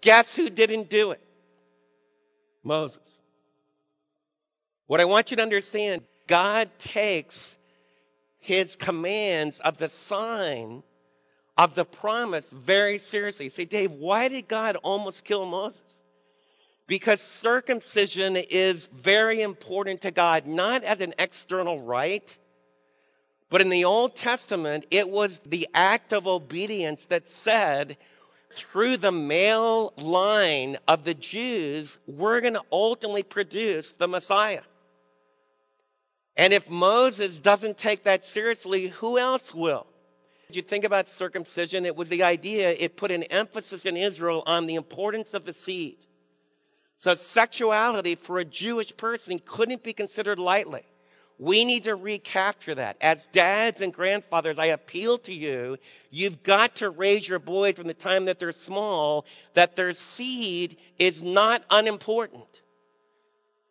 Guess 0.02 0.37
who 0.37 0.50
didn't 0.50 0.90
do 0.90 1.12
it? 1.12 1.23
Moses. 2.62 2.99
What 4.88 5.00
I 5.00 5.07
want 5.07 5.31
you 5.31 5.38
to 5.38 5.43
understand, 5.43 6.02
God 6.30 6.70
takes 6.78 7.56
his 8.38 8.76
commands 8.76 9.58
of 9.58 9.78
the 9.78 9.88
sign 9.88 10.84
of 11.58 11.75
the 11.75 11.84
promise 11.84 12.49
very 12.50 12.99
seriously. 12.99 13.46
You 13.46 13.50
say, 13.50 13.64
Dave, 13.64 13.90
why 13.90 14.28
did 14.28 14.46
God 14.46 14.76
almost 14.76 15.25
kill 15.25 15.44
Moses? 15.44 15.82
Because 16.87 17.20
circumcision 17.20 18.37
is 18.37 18.87
very 18.87 19.42
important 19.42 20.02
to 20.02 20.12
God, 20.12 20.46
not 20.46 20.84
as 20.84 21.00
an 21.00 21.14
external 21.18 21.82
rite, 21.82 22.38
but 23.49 23.60
in 23.60 23.68
the 23.68 23.84
Old 23.84 24.14
Testament, 24.14 24.87
it 24.92 25.08
was 25.08 25.40
the 25.44 25.68
act 25.75 26.12
of 26.12 26.28
obedience 26.28 27.00
that 27.08 27.28
said, 27.28 27.96
through 28.52 28.99
the 28.99 29.10
male 29.10 29.92
line 29.96 30.76
of 30.87 31.02
the 31.02 31.14
Jews, 31.14 31.99
we're 32.06 32.40
going 32.40 32.54
to 32.54 32.62
ultimately 32.70 33.25
produce 33.25 33.90
the 33.90 34.06
Messiah. 34.06 34.62
And 36.40 36.54
if 36.54 36.70
Moses 36.70 37.38
doesn't 37.38 37.76
take 37.76 38.04
that 38.04 38.25
seriously, 38.25 38.87
who 38.87 39.18
else 39.18 39.52
will? 39.52 39.87
Did 40.47 40.56
you 40.56 40.62
think 40.62 40.87
about 40.87 41.06
circumcision, 41.06 41.85
it 41.85 41.94
was 41.94 42.09
the 42.09 42.23
idea, 42.23 42.70
it 42.70 42.97
put 42.97 43.11
an 43.11 43.25
emphasis 43.25 43.85
in 43.85 43.94
Israel 43.94 44.42
on 44.47 44.66
the 44.66 44.76
importance 44.76 45.35
of 45.35 45.44
the 45.44 45.52
seed. 45.52 45.99
So 46.97 47.14
sexuality 47.14 48.14
for 48.14 48.38
a 48.38 48.47
Jewish 48.47 48.97
person 48.97 49.38
couldn't 49.44 49.82
be 49.82 49.92
considered 49.92 50.38
lightly. 50.38 50.85
We 51.38 51.66
need 51.66 51.85
to 51.85 51.94
recapture 51.94 52.75
that. 52.75 52.97
As 53.02 53.26
dads 53.32 53.82
and 53.82 53.92
grandfathers, 53.92 54.56
I 54.59 54.66
appeal 54.66 55.18
to 55.18 55.35
you, 55.35 55.76
you've 56.11 56.42
got 56.42 56.76
to 56.76 56.88
raise 56.88 57.28
your 57.28 57.38
boys 57.38 57.75
from 57.75 57.87
the 57.87 57.92
time 57.92 58.25
that 58.25 58.38
they're 58.38 58.52
small, 58.52 59.26
that 59.52 59.76
their 59.76 59.92
seed 59.92 60.78
is 60.99 61.23
not 61.23 61.64
unimportant 61.68 62.62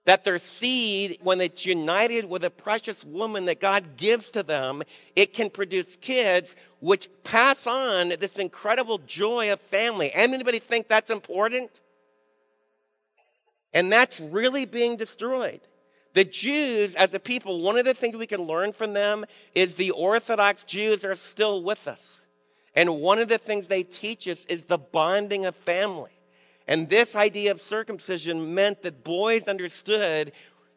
that 0.05 0.23
their 0.23 0.39
seed, 0.39 1.19
when 1.21 1.41
it's 1.41 1.65
united 1.65 2.25
with 2.25 2.43
a 2.43 2.49
precious 2.49 3.03
woman 3.03 3.45
that 3.45 3.59
God 3.59 3.97
gives 3.97 4.29
to 4.31 4.43
them, 4.43 4.81
it 5.15 5.33
can 5.33 5.49
produce 5.49 5.95
kids 5.97 6.55
which 6.79 7.09
pass 7.23 7.67
on 7.67 8.13
this 8.19 8.37
incredible 8.37 8.99
joy 8.99 9.51
of 9.51 9.59
family. 9.59 10.11
Anybody 10.13 10.59
think 10.59 10.87
that's 10.87 11.09
important? 11.11 11.79
And 13.73 13.91
that's 13.91 14.19
really 14.19 14.65
being 14.65 14.97
destroyed. 14.97 15.61
The 16.13 16.23
Jews, 16.23 16.95
as 16.95 17.13
a 17.13 17.19
people, 17.19 17.61
one 17.61 17.77
of 17.77 17.85
the 17.85 17.93
things 17.93 18.15
we 18.15 18.25
can 18.25 18.41
learn 18.41 18.73
from 18.73 18.93
them 18.93 19.25
is 19.53 19.75
the 19.75 19.91
Orthodox 19.91 20.63
Jews 20.63 21.05
are 21.05 21.15
still 21.15 21.63
with 21.63 21.87
us. 21.87 22.25
And 22.73 22.99
one 22.99 23.19
of 23.19 23.27
the 23.27 23.37
things 23.37 23.67
they 23.67 23.83
teach 23.83 24.27
us 24.27 24.45
is 24.45 24.63
the 24.63 24.77
bonding 24.77 25.45
of 25.45 25.55
family. 25.55 26.18
And 26.69 26.87
this 26.87 27.15
idea 27.15 27.49
of 27.49 27.61
circumcision 27.61 28.53
meant 28.53 28.83
that 28.83 29.03
boys 29.03 29.45
understood 29.47 30.31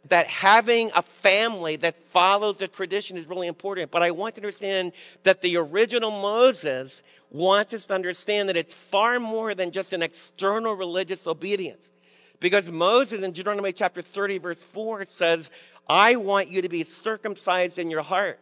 that 0.09 0.27
having 0.27 0.91
a 0.97 1.03
family 1.03 1.77
that 1.77 2.03
follows 2.09 2.57
the 2.57 2.67
tradition 2.67 3.19
is 3.19 3.27
really 3.27 3.47
important. 3.47 3.91
But 3.91 4.03
I 4.03 4.11
want 4.11 4.35
to 4.37 4.41
understand 4.41 4.93
that 5.25 5.43
the 5.43 5.59
original 5.59 6.11
Moses 6.11 7.03
wants 7.29 7.75
us 7.75 7.85
to 7.87 7.95
understand 7.95 8.49
that 8.49 8.57
it's 8.57 8.73
far 8.73 9.21
more 9.21 9.55
than 9.55 9.71
just 9.71 9.93
an 9.93 10.03
external 10.03 10.73
religious 10.73 11.27
obedience. 11.27 11.91
Because 12.41 12.71
Moses 12.71 13.23
in 13.23 13.33
Deuteronomy 13.33 13.75
chapter 13.75 14.01
30 14.01 14.39
verse 14.39 14.63
4 14.63 15.05
says, 15.05 15.51
I 15.87 16.17
want 16.17 16.49
you 16.49 16.63
to 16.63 16.71
be 16.71 16.85
circumcised 16.85 17.79
in 17.79 17.91
your 17.91 18.03
heart. 18.03 18.41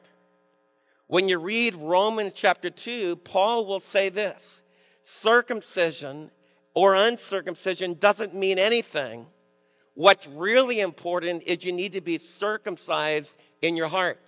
When 1.09 1.28
you 1.28 1.40
read 1.40 1.75
Romans 1.75 2.33
chapter 2.33 2.71
2, 2.71 3.16
Paul 3.16 3.66
will 3.66 3.80
say 3.80 4.09
this, 4.09 4.62
circumcision 5.02 6.30
or 6.75 6.95
uncircumcision 6.95 7.95
doesn't 7.95 8.35
mean 8.35 8.59
anything. 8.59 9.27
What's 9.95 10.27
really 10.27 10.81
important 10.81 11.43
is 11.45 11.65
you 11.65 11.73
need 11.73 11.95
to 11.95 12.00
be 12.00 12.19
circumcised 12.19 13.37
in 13.61 13.77
your 13.77 13.89
heart. 13.89 14.19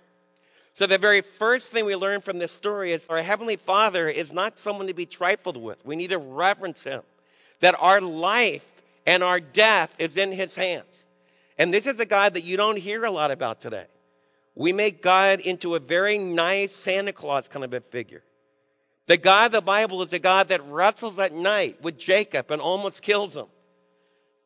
So 0.73 0.87
the 0.87 0.97
very 0.97 1.21
first 1.21 1.71
thing 1.71 1.85
we 1.85 1.95
learn 1.95 2.21
from 2.21 2.39
this 2.39 2.51
story 2.51 2.93
is 2.93 3.05
our 3.07 3.21
Heavenly 3.21 3.55
Father 3.55 4.09
is 4.09 4.33
not 4.33 4.57
someone 4.57 4.87
to 4.87 4.93
be 4.93 5.05
trifled 5.05 5.57
with. 5.57 5.83
We 5.85 5.95
need 5.95 6.09
to 6.09 6.17
reverence 6.17 6.83
Him. 6.83 7.01
That 7.59 7.75
our 7.79 8.01
life 8.01 8.69
and 9.05 9.23
our 9.23 9.39
death 9.39 9.93
is 9.99 10.17
in 10.17 10.31
His 10.31 10.55
hands. 10.55 11.05
And 11.57 11.73
this 11.73 11.85
is 11.85 11.99
a 11.99 12.05
God 12.05 12.33
that 12.33 12.43
you 12.43 12.57
don't 12.57 12.77
hear 12.77 13.05
a 13.05 13.11
lot 13.11 13.29
about 13.29 13.61
today. 13.61 13.85
We 14.55 14.73
make 14.73 15.01
God 15.01 15.39
into 15.39 15.75
a 15.75 15.79
very 15.79 16.17
nice 16.17 16.75
Santa 16.75 17.13
Claus 17.13 17.47
kind 17.47 17.63
of 17.63 17.73
a 17.73 17.79
figure. 17.79 18.23
The 19.07 19.17
God 19.17 19.47
of 19.47 19.51
the 19.51 19.61
Bible 19.61 20.01
is 20.01 20.09
the 20.09 20.19
God 20.19 20.47
that 20.47 20.65
wrestles 20.67 21.19
at 21.19 21.33
night 21.33 21.81
with 21.81 21.97
Jacob 21.97 22.51
and 22.51 22.61
almost 22.61 23.01
kills 23.01 23.35
him. 23.35 23.47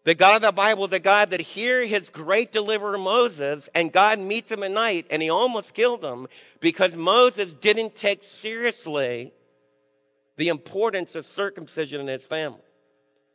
The 0.04 0.16
God 0.16 0.38
of 0.38 0.42
the 0.42 0.52
Bible 0.52 0.86
is 0.86 0.92
the 0.92 1.00
God 1.00 1.32
that 1.32 1.42
hear 1.42 1.86
his 1.86 2.10
great 2.10 2.52
deliverer 2.52 2.98
Moses 2.98 3.70
and 3.76 3.92
God 3.92 4.20
meets 4.20 4.52
him 4.52 4.64
at 4.64 4.72
night 4.72 5.06
and 5.10 5.22
he 5.22 5.30
almost 5.30 5.74
killed 5.74 6.04
him 6.04 6.28
because 6.60 6.96
Moses 6.96 7.54
didn't 7.54 7.94
take 7.94 8.24
seriously 8.24 9.34
the 10.38 10.48
importance 10.48 11.16
of 11.16 11.26
circumcision 11.26 12.00
in 12.00 12.08
his 12.08 12.26
family. 12.26 12.62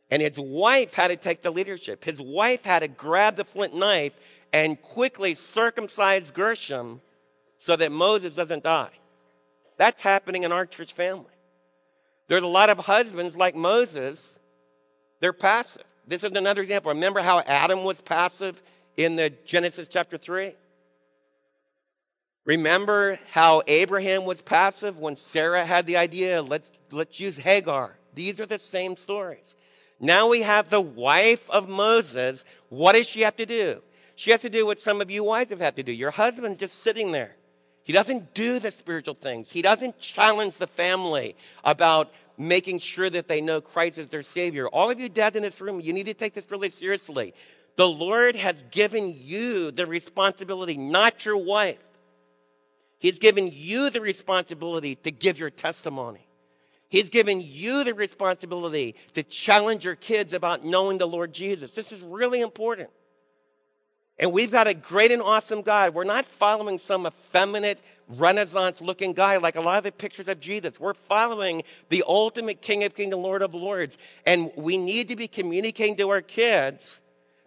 And 0.09 0.21
his 0.21 0.37
wife 0.37 0.93
had 0.93 1.09
to 1.09 1.15
take 1.15 1.41
the 1.41 1.51
leadership. 1.51 2.03
His 2.03 2.19
wife 2.19 2.63
had 2.63 2.79
to 2.79 2.87
grab 2.87 3.35
the 3.35 3.45
flint 3.45 3.75
knife 3.75 4.13
and 4.51 4.81
quickly 4.81 5.35
circumcise 5.35 6.31
Gershom 6.31 7.01
so 7.59 7.75
that 7.75 7.91
Moses 7.91 8.35
doesn't 8.35 8.63
die. 8.63 8.91
That's 9.83 10.01
happening 10.01 10.43
in 10.43 10.53
our 10.53 10.65
church 10.65 10.93
family. 10.93 11.33
There's 12.29 12.41
a 12.41 12.47
lot 12.47 12.69
of 12.69 12.77
husbands 12.77 13.35
like 13.35 13.53
Moses, 13.53 14.39
they're 15.19 15.33
passive. 15.33 15.83
This 16.07 16.23
is 16.23 16.31
another 16.31 16.61
example. 16.61 16.93
Remember 16.93 17.21
how 17.21 17.41
Adam 17.41 17.83
was 17.83 17.99
passive 17.99 18.63
in 18.95 19.17
the 19.17 19.29
Genesis 19.45 19.89
chapter 19.89 20.15
3? 20.15 20.53
Remember 22.45 23.19
how 23.31 23.61
Abraham 23.67 24.23
was 24.23 24.41
passive 24.41 24.99
when 24.99 25.17
Sarah 25.17 25.65
had 25.65 25.85
the 25.85 25.97
idea, 25.97 26.41
let's, 26.41 26.71
let's 26.89 27.19
use 27.19 27.35
Hagar. 27.35 27.97
These 28.15 28.39
are 28.39 28.45
the 28.45 28.59
same 28.59 28.95
stories. 28.95 29.53
Now 29.99 30.29
we 30.29 30.43
have 30.43 30.69
the 30.69 30.79
wife 30.79 31.49
of 31.49 31.67
Moses. 31.67 32.45
What 32.69 32.93
does 32.93 33.05
she 33.05 33.19
have 33.23 33.35
to 33.35 33.45
do? 33.45 33.81
She 34.15 34.31
has 34.31 34.39
to 34.43 34.49
do 34.49 34.65
what 34.65 34.79
some 34.79 35.01
of 35.01 35.11
you 35.11 35.25
wives 35.25 35.49
have 35.49 35.59
had 35.59 35.75
to 35.75 35.83
do. 35.83 35.91
Your 35.91 36.11
husband's 36.11 36.61
just 36.61 36.83
sitting 36.83 37.11
there. 37.11 37.35
He 37.83 37.93
doesn't 37.93 38.33
do 38.33 38.59
the 38.59 38.71
spiritual 38.71 39.15
things. 39.15 39.49
He 39.49 39.61
doesn't 39.61 39.99
challenge 39.99 40.57
the 40.57 40.67
family 40.67 41.35
about 41.63 42.11
making 42.37 42.79
sure 42.79 43.09
that 43.09 43.27
they 43.27 43.41
know 43.41 43.61
Christ 43.61 43.97
is 43.97 44.07
their 44.07 44.23
Savior. 44.23 44.67
All 44.67 44.89
of 44.89 44.99
you 44.99 45.09
dads 45.09 45.35
in 45.35 45.43
this 45.43 45.59
room, 45.59 45.81
you 45.81 45.93
need 45.93 46.05
to 46.05 46.13
take 46.13 46.33
this 46.33 46.49
really 46.49 46.69
seriously. 46.69 47.33
The 47.75 47.87
Lord 47.87 48.35
has 48.35 48.55
given 48.71 49.15
you 49.17 49.71
the 49.71 49.85
responsibility, 49.85 50.77
not 50.77 51.25
your 51.25 51.37
wife. 51.37 51.79
He's 52.99 53.19
given 53.19 53.49
you 53.51 53.89
the 53.89 53.99
responsibility 53.99 54.95
to 54.95 55.11
give 55.11 55.37
your 55.37 55.49
testimony. 55.49 56.25
He's 56.87 57.09
given 57.09 57.41
you 57.41 57.83
the 57.83 57.93
responsibility 57.93 58.95
to 59.13 59.23
challenge 59.23 59.83
your 59.83 59.95
kids 59.95 60.31
about 60.31 60.63
knowing 60.63 60.99
the 60.99 61.07
Lord 61.07 61.33
Jesus. 61.33 61.71
This 61.71 61.91
is 61.91 61.99
really 62.01 62.39
important. 62.39 62.91
And 64.23 64.31
we've 64.31 64.51
got 64.51 64.67
a 64.67 64.73
great 64.73 65.11
and 65.11 65.21
awesome 65.21 65.63
God. 65.63 65.93
We're 65.93 66.05
not 66.05 66.23
following 66.23 66.79
some 66.79 67.05
effeminate, 67.05 67.81
Renaissance 68.07 68.79
looking 68.79 69.11
guy 69.11 69.35
like 69.35 69.57
a 69.57 69.61
lot 69.61 69.79
of 69.79 69.83
the 69.83 69.91
pictures 69.91 70.29
of 70.29 70.39
Jesus. 70.39 70.79
We're 70.79 70.93
following 70.93 71.63
the 71.89 72.05
ultimate 72.07 72.61
King 72.61 72.85
of 72.85 72.95
Kings 72.95 73.11
and 73.11 73.21
Lord 73.21 73.41
of 73.41 73.53
Lords. 73.53 73.97
And 74.25 74.49
we 74.55 74.77
need 74.77 75.09
to 75.09 75.17
be 75.17 75.27
communicating 75.27 75.97
to 75.97 76.09
our 76.09 76.21
kids 76.21 77.01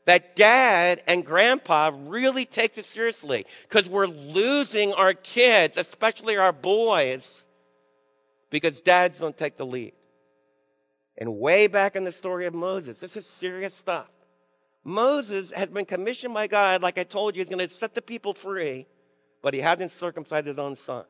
that 0.05 0.37
dad 0.37 1.03
and 1.07 1.25
grandpa 1.25 1.93
really 1.95 2.45
take 2.45 2.75
this 2.75 2.87
seriously 2.87 3.47
because 3.67 3.89
we're 3.89 4.07
losing 4.07 4.93
our 4.93 5.15
kids, 5.15 5.79
especially 5.79 6.37
our 6.37 6.53
boys, 6.53 7.47
because 8.51 8.83
dads 8.83 9.19
don't 9.19 9.39
take 9.39 9.57
the 9.57 9.65
lead. 9.65 9.95
And 11.17 11.39
way 11.39 11.69
back 11.69 11.97
in 11.97 12.05
the 12.05 12.13
story 12.13 12.45
of 12.45 12.53
Moses, 12.53 13.01
this 13.01 13.17
is 13.17 13.25
serious 13.25 13.73
stuff. 13.73 14.11
Moses 14.87 15.51
had 15.51 15.75
been 15.75 15.85
commissioned 15.85 16.33
by 16.33 16.47
God, 16.47 16.81
like 16.81 16.97
I 16.97 17.03
told 17.03 17.35
you, 17.35 17.43
he's 17.43 17.53
going 17.53 17.67
to 17.67 17.75
set 17.75 17.97
the 17.97 18.01
people 18.01 18.35
free, 18.35 18.87
but 19.43 19.53
he 19.53 19.59
hadn't 19.59 19.91
circumcised 19.91 20.47
his 20.47 20.61
own 20.61 20.77
son. 20.77 21.05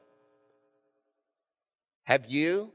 Have 2.04 2.25
you 2.26 2.73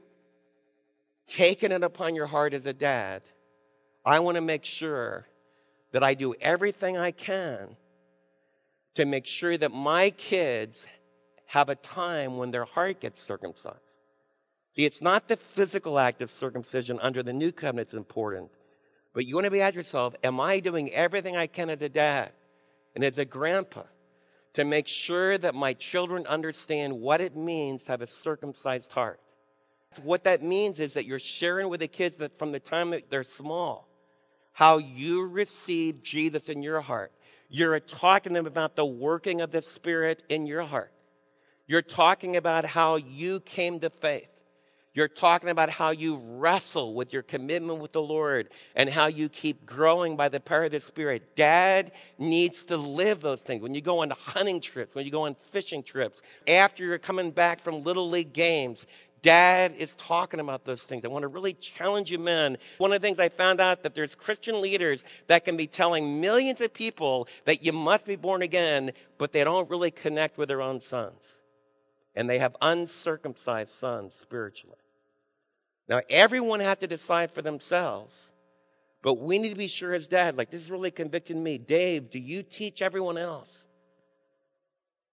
taken 1.26 1.72
it 1.72 1.82
upon 1.82 2.14
your 2.14 2.28
heart 2.28 2.54
as 2.54 2.66
a 2.66 2.72
dad? 2.72 3.22
I 4.06 4.20
want 4.20 4.36
to 4.36 4.40
make 4.40 4.64
sure 4.64 5.26
that 5.90 6.04
I 6.04 6.14
do 6.14 6.36
everything 6.40 6.96
I 6.96 7.10
can 7.10 7.76
to 8.94 9.04
make 9.04 9.26
sure 9.26 9.58
that 9.58 9.72
my 9.72 10.10
kids 10.10 10.86
have 11.46 11.68
a 11.68 11.74
time 11.74 12.36
when 12.36 12.52
their 12.52 12.64
heart 12.64 13.00
gets 13.00 13.20
circumcised. 13.20 13.78
See, 14.76 14.86
it's 14.86 15.02
not 15.02 15.26
the 15.26 15.36
physical 15.36 15.98
act 15.98 16.22
of 16.22 16.30
circumcision 16.30 17.00
under 17.02 17.24
the 17.24 17.32
new 17.32 17.50
covenant 17.50 17.88
that's 17.88 17.96
important, 17.96 18.52
but 19.12 19.26
you 19.26 19.34
want 19.34 19.44
to 19.44 19.50
be 19.50 19.60
at 19.60 19.74
yourself, 19.74 20.14
am 20.24 20.40
I 20.40 20.60
doing 20.60 20.90
everything 20.92 21.36
I 21.36 21.46
can 21.46 21.70
as 21.70 21.82
a 21.82 21.88
dad 21.88 22.32
and 22.94 23.04
as 23.04 23.18
a 23.18 23.24
grandpa 23.24 23.82
to 24.54 24.64
make 24.64 24.88
sure 24.88 25.38
that 25.38 25.54
my 25.54 25.74
children 25.74 26.26
understand 26.26 27.00
what 27.00 27.20
it 27.20 27.36
means 27.36 27.84
to 27.84 27.92
have 27.92 28.02
a 28.02 28.06
circumcised 28.06 28.92
heart? 28.92 29.20
What 30.02 30.24
that 30.24 30.42
means 30.42 30.80
is 30.80 30.94
that 30.94 31.04
you're 31.04 31.18
sharing 31.18 31.68
with 31.68 31.80
the 31.80 31.88
kids 31.88 32.16
that 32.16 32.38
from 32.38 32.52
the 32.52 32.60
time 32.60 32.90
that 32.90 33.10
they're 33.10 33.24
small, 33.24 33.88
how 34.52 34.78
you 34.78 35.26
receive 35.26 36.02
Jesus 36.02 36.48
in 36.48 36.62
your 36.62 36.80
heart. 36.80 37.12
You're 37.48 37.78
talking 37.80 38.32
to 38.32 38.38
them 38.38 38.46
about 38.46 38.76
the 38.76 38.86
working 38.86 39.42
of 39.42 39.50
the 39.50 39.60
Spirit 39.60 40.22
in 40.30 40.46
your 40.46 40.62
heart. 40.62 40.92
You're 41.66 41.82
talking 41.82 42.36
about 42.36 42.64
how 42.64 42.96
you 42.96 43.40
came 43.40 43.80
to 43.80 43.90
faith. 43.90 44.31
You're 44.94 45.08
talking 45.08 45.48
about 45.48 45.70
how 45.70 45.90
you 45.90 46.16
wrestle 46.16 46.92
with 46.92 47.14
your 47.14 47.22
commitment 47.22 47.80
with 47.80 47.92
the 47.92 48.02
Lord 48.02 48.50
and 48.74 48.90
how 48.90 49.06
you 49.06 49.30
keep 49.30 49.64
growing 49.64 50.16
by 50.16 50.28
the 50.28 50.38
power 50.38 50.64
of 50.64 50.72
the 50.72 50.80
Spirit. 50.80 51.34
Dad 51.34 51.92
needs 52.18 52.66
to 52.66 52.76
live 52.76 53.22
those 53.22 53.40
things. 53.40 53.62
When 53.62 53.74
you 53.74 53.80
go 53.80 54.02
on 54.02 54.10
hunting 54.10 54.60
trips, 54.60 54.94
when 54.94 55.06
you 55.06 55.10
go 55.10 55.24
on 55.24 55.36
fishing 55.50 55.82
trips, 55.82 56.20
after 56.46 56.84
you're 56.84 56.98
coming 56.98 57.30
back 57.30 57.62
from 57.62 57.82
Little 57.82 58.10
League 58.10 58.34
games, 58.34 58.86
Dad 59.22 59.74
is 59.78 59.94
talking 59.94 60.40
about 60.40 60.66
those 60.66 60.82
things. 60.82 61.06
I 61.06 61.08
want 61.08 61.22
to 61.22 61.28
really 61.28 61.54
challenge 61.54 62.10
you 62.10 62.18
men. 62.18 62.58
One 62.76 62.92
of 62.92 63.00
the 63.00 63.06
things 63.06 63.18
I 63.18 63.30
found 63.30 63.62
out 63.62 63.84
that 63.84 63.94
there's 63.94 64.14
Christian 64.14 64.60
leaders 64.60 65.04
that 65.28 65.46
can 65.46 65.56
be 65.56 65.68
telling 65.68 66.20
millions 66.20 66.60
of 66.60 66.74
people 66.74 67.28
that 67.46 67.62
you 67.62 67.72
must 67.72 68.04
be 68.04 68.16
born 68.16 68.42
again, 68.42 68.90
but 69.16 69.32
they 69.32 69.42
don't 69.42 69.70
really 69.70 69.92
connect 69.92 70.36
with 70.36 70.48
their 70.48 70.60
own 70.60 70.82
sons. 70.82 71.38
And 72.14 72.28
they 72.28 72.40
have 72.40 72.56
uncircumcised 72.60 73.70
sons 73.70 74.14
spiritually. 74.14 74.76
Now, 75.88 76.00
everyone 76.08 76.60
has 76.60 76.78
to 76.78 76.86
decide 76.86 77.30
for 77.30 77.42
themselves. 77.42 78.28
But 79.02 79.14
we 79.14 79.38
need 79.38 79.50
to 79.50 79.56
be 79.56 79.66
sure 79.66 79.92
as 79.92 80.06
dad, 80.06 80.38
like 80.38 80.50
this 80.50 80.62
is 80.62 80.70
really 80.70 80.92
convicting 80.92 81.42
me. 81.42 81.58
Dave, 81.58 82.08
do 82.08 82.20
you 82.20 82.42
teach 82.42 82.80
everyone 82.80 83.18
else? 83.18 83.66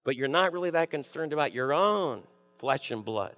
But 0.04 0.16
you're 0.16 0.28
not 0.28 0.52
really 0.52 0.70
that 0.70 0.90
concerned 0.90 1.32
about 1.32 1.52
your 1.52 1.72
own 1.72 2.22
flesh 2.58 2.90
and 2.90 3.04
blood 3.04 3.34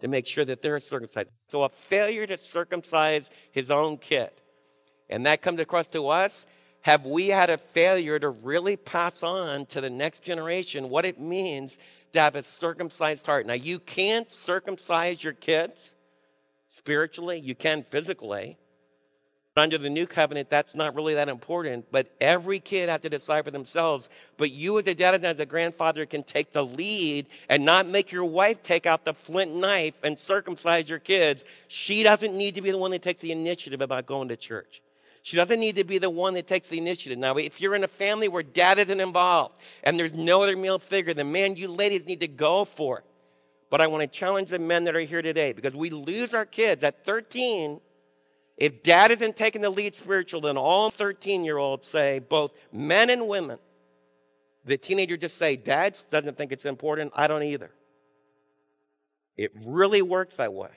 to 0.00 0.08
make 0.08 0.26
sure 0.26 0.44
that 0.44 0.62
they're 0.62 0.78
circumcised. 0.78 1.28
So 1.48 1.64
a 1.64 1.68
failure 1.68 2.26
to 2.26 2.38
circumcise 2.38 3.28
his 3.50 3.70
own 3.70 3.98
kid. 3.98 4.30
And 5.10 5.26
that 5.26 5.42
comes 5.42 5.58
across 5.58 5.88
to 5.88 6.08
us. 6.08 6.46
Have 6.82 7.04
we 7.04 7.28
had 7.28 7.50
a 7.50 7.58
failure 7.58 8.20
to 8.20 8.28
really 8.28 8.76
pass 8.76 9.24
on 9.24 9.66
to 9.66 9.80
the 9.80 9.90
next 9.90 10.22
generation 10.22 10.88
what 10.88 11.04
it 11.04 11.18
means 11.20 11.76
to 12.12 12.20
have 12.20 12.36
a 12.36 12.42
circumcised 12.44 13.26
heart? 13.26 13.46
Now, 13.46 13.54
you 13.54 13.80
can't 13.80 14.30
circumcise 14.30 15.24
your 15.24 15.32
kids 15.32 15.94
spiritually, 16.70 17.38
you 17.38 17.54
can 17.54 17.84
physically. 17.90 18.58
Under 19.56 19.76
the 19.76 19.90
new 19.90 20.06
covenant, 20.06 20.50
that's 20.50 20.76
not 20.76 20.94
really 20.94 21.14
that 21.14 21.28
important, 21.28 21.86
but 21.90 22.06
every 22.20 22.60
kid 22.60 22.88
has 22.88 23.00
to 23.00 23.08
decide 23.08 23.44
for 23.44 23.50
themselves. 23.50 24.08
But 24.36 24.52
you 24.52 24.78
as 24.78 24.86
a 24.86 24.94
dad 24.94 25.14
and 25.14 25.24
as 25.24 25.40
a 25.40 25.46
grandfather 25.46 26.06
can 26.06 26.22
take 26.22 26.52
the 26.52 26.64
lead 26.64 27.26
and 27.48 27.64
not 27.64 27.88
make 27.88 28.12
your 28.12 28.24
wife 28.24 28.62
take 28.62 28.86
out 28.86 29.04
the 29.04 29.14
flint 29.14 29.52
knife 29.56 29.94
and 30.04 30.16
circumcise 30.16 30.88
your 30.88 31.00
kids. 31.00 31.42
She 31.66 32.04
doesn't 32.04 32.38
need 32.38 32.54
to 32.54 32.62
be 32.62 32.70
the 32.70 32.78
one 32.78 32.92
that 32.92 33.02
takes 33.02 33.20
the 33.20 33.32
initiative 33.32 33.80
about 33.80 34.06
going 34.06 34.28
to 34.28 34.36
church. 34.36 34.80
She 35.24 35.36
doesn't 35.36 35.58
need 35.58 35.76
to 35.76 35.84
be 35.84 35.98
the 35.98 36.08
one 36.08 36.34
that 36.34 36.46
takes 36.46 36.68
the 36.68 36.78
initiative. 36.78 37.18
Now, 37.18 37.36
if 37.36 37.60
you're 37.60 37.74
in 37.74 37.84
a 37.84 37.88
family 37.88 38.28
where 38.28 38.44
dad 38.44 38.78
isn't 38.78 39.00
involved 39.00 39.56
and 39.82 39.98
there's 39.98 40.14
no 40.14 40.42
other 40.42 40.56
male 40.56 40.78
figure, 40.78 41.14
then 41.14 41.32
man, 41.32 41.56
you 41.56 41.68
ladies 41.68 42.06
need 42.06 42.20
to 42.20 42.28
go 42.28 42.64
for 42.64 43.00
it. 43.00 43.04
But 43.70 43.80
I 43.80 43.86
want 43.86 44.00
to 44.02 44.18
challenge 44.18 44.50
the 44.50 44.58
men 44.58 44.84
that 44.84 44.96
are 44.96 45.00
here 45.00 45.22
today 45.22 45.52
because 45.52 45.74
we 45.74 45.90
lose 45.90 46.32
our 46.34 46.46
kids 46.46 46.82
at 46.82 47.04
13 47.04 47.80
if 48.58 48.82
dad 48.82 49.12
isn't 49.12 49.36
taking 49.36 49.62
the 49.62 49.70
lead 49.70 49.94
spiritual, 49.94 50.40
then 50.40 50.56
all 50.56 50.90
13 50.90 51.44
year 51.44 51.56
olds 51.56 51.86
say, 51.86 52.18
both 52.18 52.52
men 52.72 53.08
and 53.08 53.28
women, 53.28 53.58
the 54.64 54.76
teenager 54.76 55.16
just 55.16 55.38
say, 55.38 55.56
dad 55.56 55.96
doesn't 56.10 56.36
think 56.36 56.50
it's 56.50 56.64
important. 56.64 57.12
I 57.14 57.28
don't 57.28 57.44
either. 57.44 57.70
It 59.36 59.52
really 59.64 60.02
works 60.02 60.36
that 60.36 60.52
way. 60.52 60.70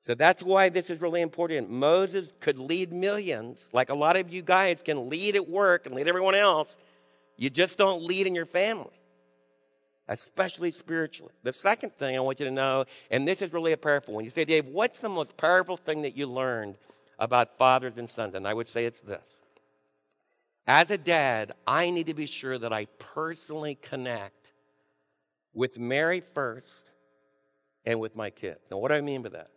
So 0.00 0.16
that's 0.16 0.42
why 0.42 0.68
this 0.68 0.90
is 0.90 1.00
really 1.00 1.20
important. 1.20 1.70
Moses 1.70 2.32
could 2.40 2.58
lead 2.58 2.92
millions, 2.92 3.64
like 3.72 3.88
a 3.88 3.94
lot 3.94 4.16
of 4.16 4.32
you 4.32 4.42
guys 4.42 4.82
can 4.84 5.08
lead 5.08 5.36
at 5.36 5.48
work 5.48 5.86
and 5.86 5.94
lead 5.94 6.08
everyone 6.08 6.34
else. 6.34 6.76
You 7.36 7.50
just 7.50 7.78
don't 7.78 8.02
lead 8.02 8.26
in 8.26 8.34
your 8.34 8.46
family 8.46 8.90
especially 10.12 10.70
spiritually. 10.70 11.32
The 11.42 11.52
second 11.52 11.94
thing 11.94 12.16
I 12.16 12.20
want 12.20 12.38
you 12.38 12.46
to 12.46 12.52
know, 12.52 12.84
and 13.10 13.26
this 13.26 13.42
is 13.42 13.52
really 13.52 13.72
a 13.72 13.76
powerful 13.76 14.14
one. 14.14 14.24
You 14.24 14.30
say, 14.30 14.44
Dave, 14.44 14.66
what's 14.66 14.98
the 14.98 15.08
most 15.08 15.36
powerful 15.36 15.76
thing 15.76 16.02
that 16.02 16.16
you 16.16 16.26
learned 16.26 16.76
about 17.18 17.56
fathers 17.56 17.94
and 17.96 18.08
sons? 18.08 18.34
And 18.34 18.46
I 18.46 18.54
would 18.54 18.68
say 18.68 18.84
it's 18.84 19.00
this. 19.00 19.26
As 20.66 20.90
a 20.90 20.98
dad, 20.98 21.52
I 21.66 21.90
need 21.90 22.06
to 22.06 22.14
be 22.14 22.26
sure 22.26 22.58
that 22.58 22.72
I 22.72 22.84
personally 22.98 23.74
connect 23.74 24.52
with 25.54 25.78
Mary 25.78 26.22
first 26.34 26.70
and 27.84 27.98
with 27.98 28.14
my 28.14 28.30
kids. 28.30 28.60
Now, 28.70 28.78
what 28.78 28.88
do 28.88 28.94
I 28.94 29.00
mean 29.00 29.22
by 29.22 29.30
that? 29.30 29.50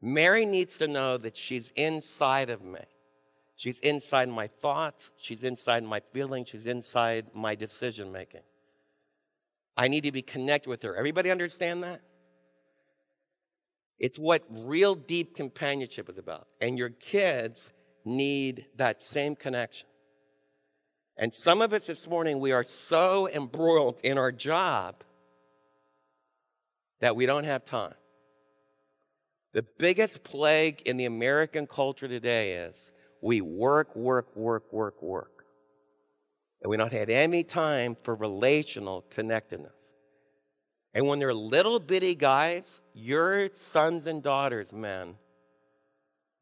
Mary 0.00 0.46
needs 0.46 0.78
to 0.78 0.88
know 0.88 1.18
that 1.18 1.36
she's 1.36 1.72
inside 1.74 2.50
of 2.50 2.62
me. 2.62 2.80
She's 3.56 3.78
inside 3.80 4.28
my 4.28 4.46
thoughts. 4.46 5.10
She's 5.18 5.42
inside 5.42 5.82
my 5.82 6.00
feelings. 6.12 6.48
She's 6.48 6.66
inside 6.66 7.26
my 7.34 7.54
decision 7.54 8.12
making. 8.12 8.42
I 9.76 9.88
need 9.88 10.02
to 10.02 10.12
be 10.12 10.22
connected 10.22 10.68
with 10.68 10.82
her. 10.82 10.96
Everybody 10.96 11.30
understand 11.30 11.82
that? 11.82 12.00
It's 13.98 14.18
what 14.18 14.44
real 14.50 14.94
deep 14.94 15.36
companionship 15.36 16.08
is 16.08 16.18
about. 16.18 16.48
And 16.60 16.78
your 16.78 16.90
kids 16.90 17.70
need 18.04 18.66
that 18.76 19.02
same 19.02 19.36
connection. 19.36 19.86
And 21.16 21.34
some 21.34 21.62
of 21.62 21.72
us 21.72 21.86
this 21.86 22.06
morning, 22.06 22.40
we 22.40 22.52
are 22.52 22.62
so 22.62 23.28
embroiled 23.28 24.00
in 24.02 24.18
our 24.18 24.32
job 24.32 25.02
that 27.00 27.16
we 27.16 27.24
don't 27.26 27.44
have 27.44 27.64
time. 27.64 27.94
The 29.54 29.64
biggest 29.78 30.22
plague 30.22 30.82
in 30.84 30.98
the 30.98 31.06
American 31.06 31.66
culture 31.66 32.08
today 32.08 32.52
is 32.52 32.74
we 33.22 33.40
work, 33.40 33.96
work, 33.96 34.36
work, 34.36 34.70
work, 34.72 35.02
work. 35.02 35.35
And 36.62 36.70
we 36.70 36.76
don't 36.76 36.92
have 36.92 37.08
any 37.08 37.44
time 37.44 37.96
for 38.02 38.14
relational 38.14 39.04
connectedness. 39.10 39.72
And 40.94 41.06
when 41.06 41.18
they're 41.18 41.34
little 41.34 41.78
bitty 41.78 42.14
guys, 42.14 42.80
your 42.94 43.50
sons 43.56 44.06
and 44.06 44.22
daughters, 44.22 44.72
men, 44.72 45.16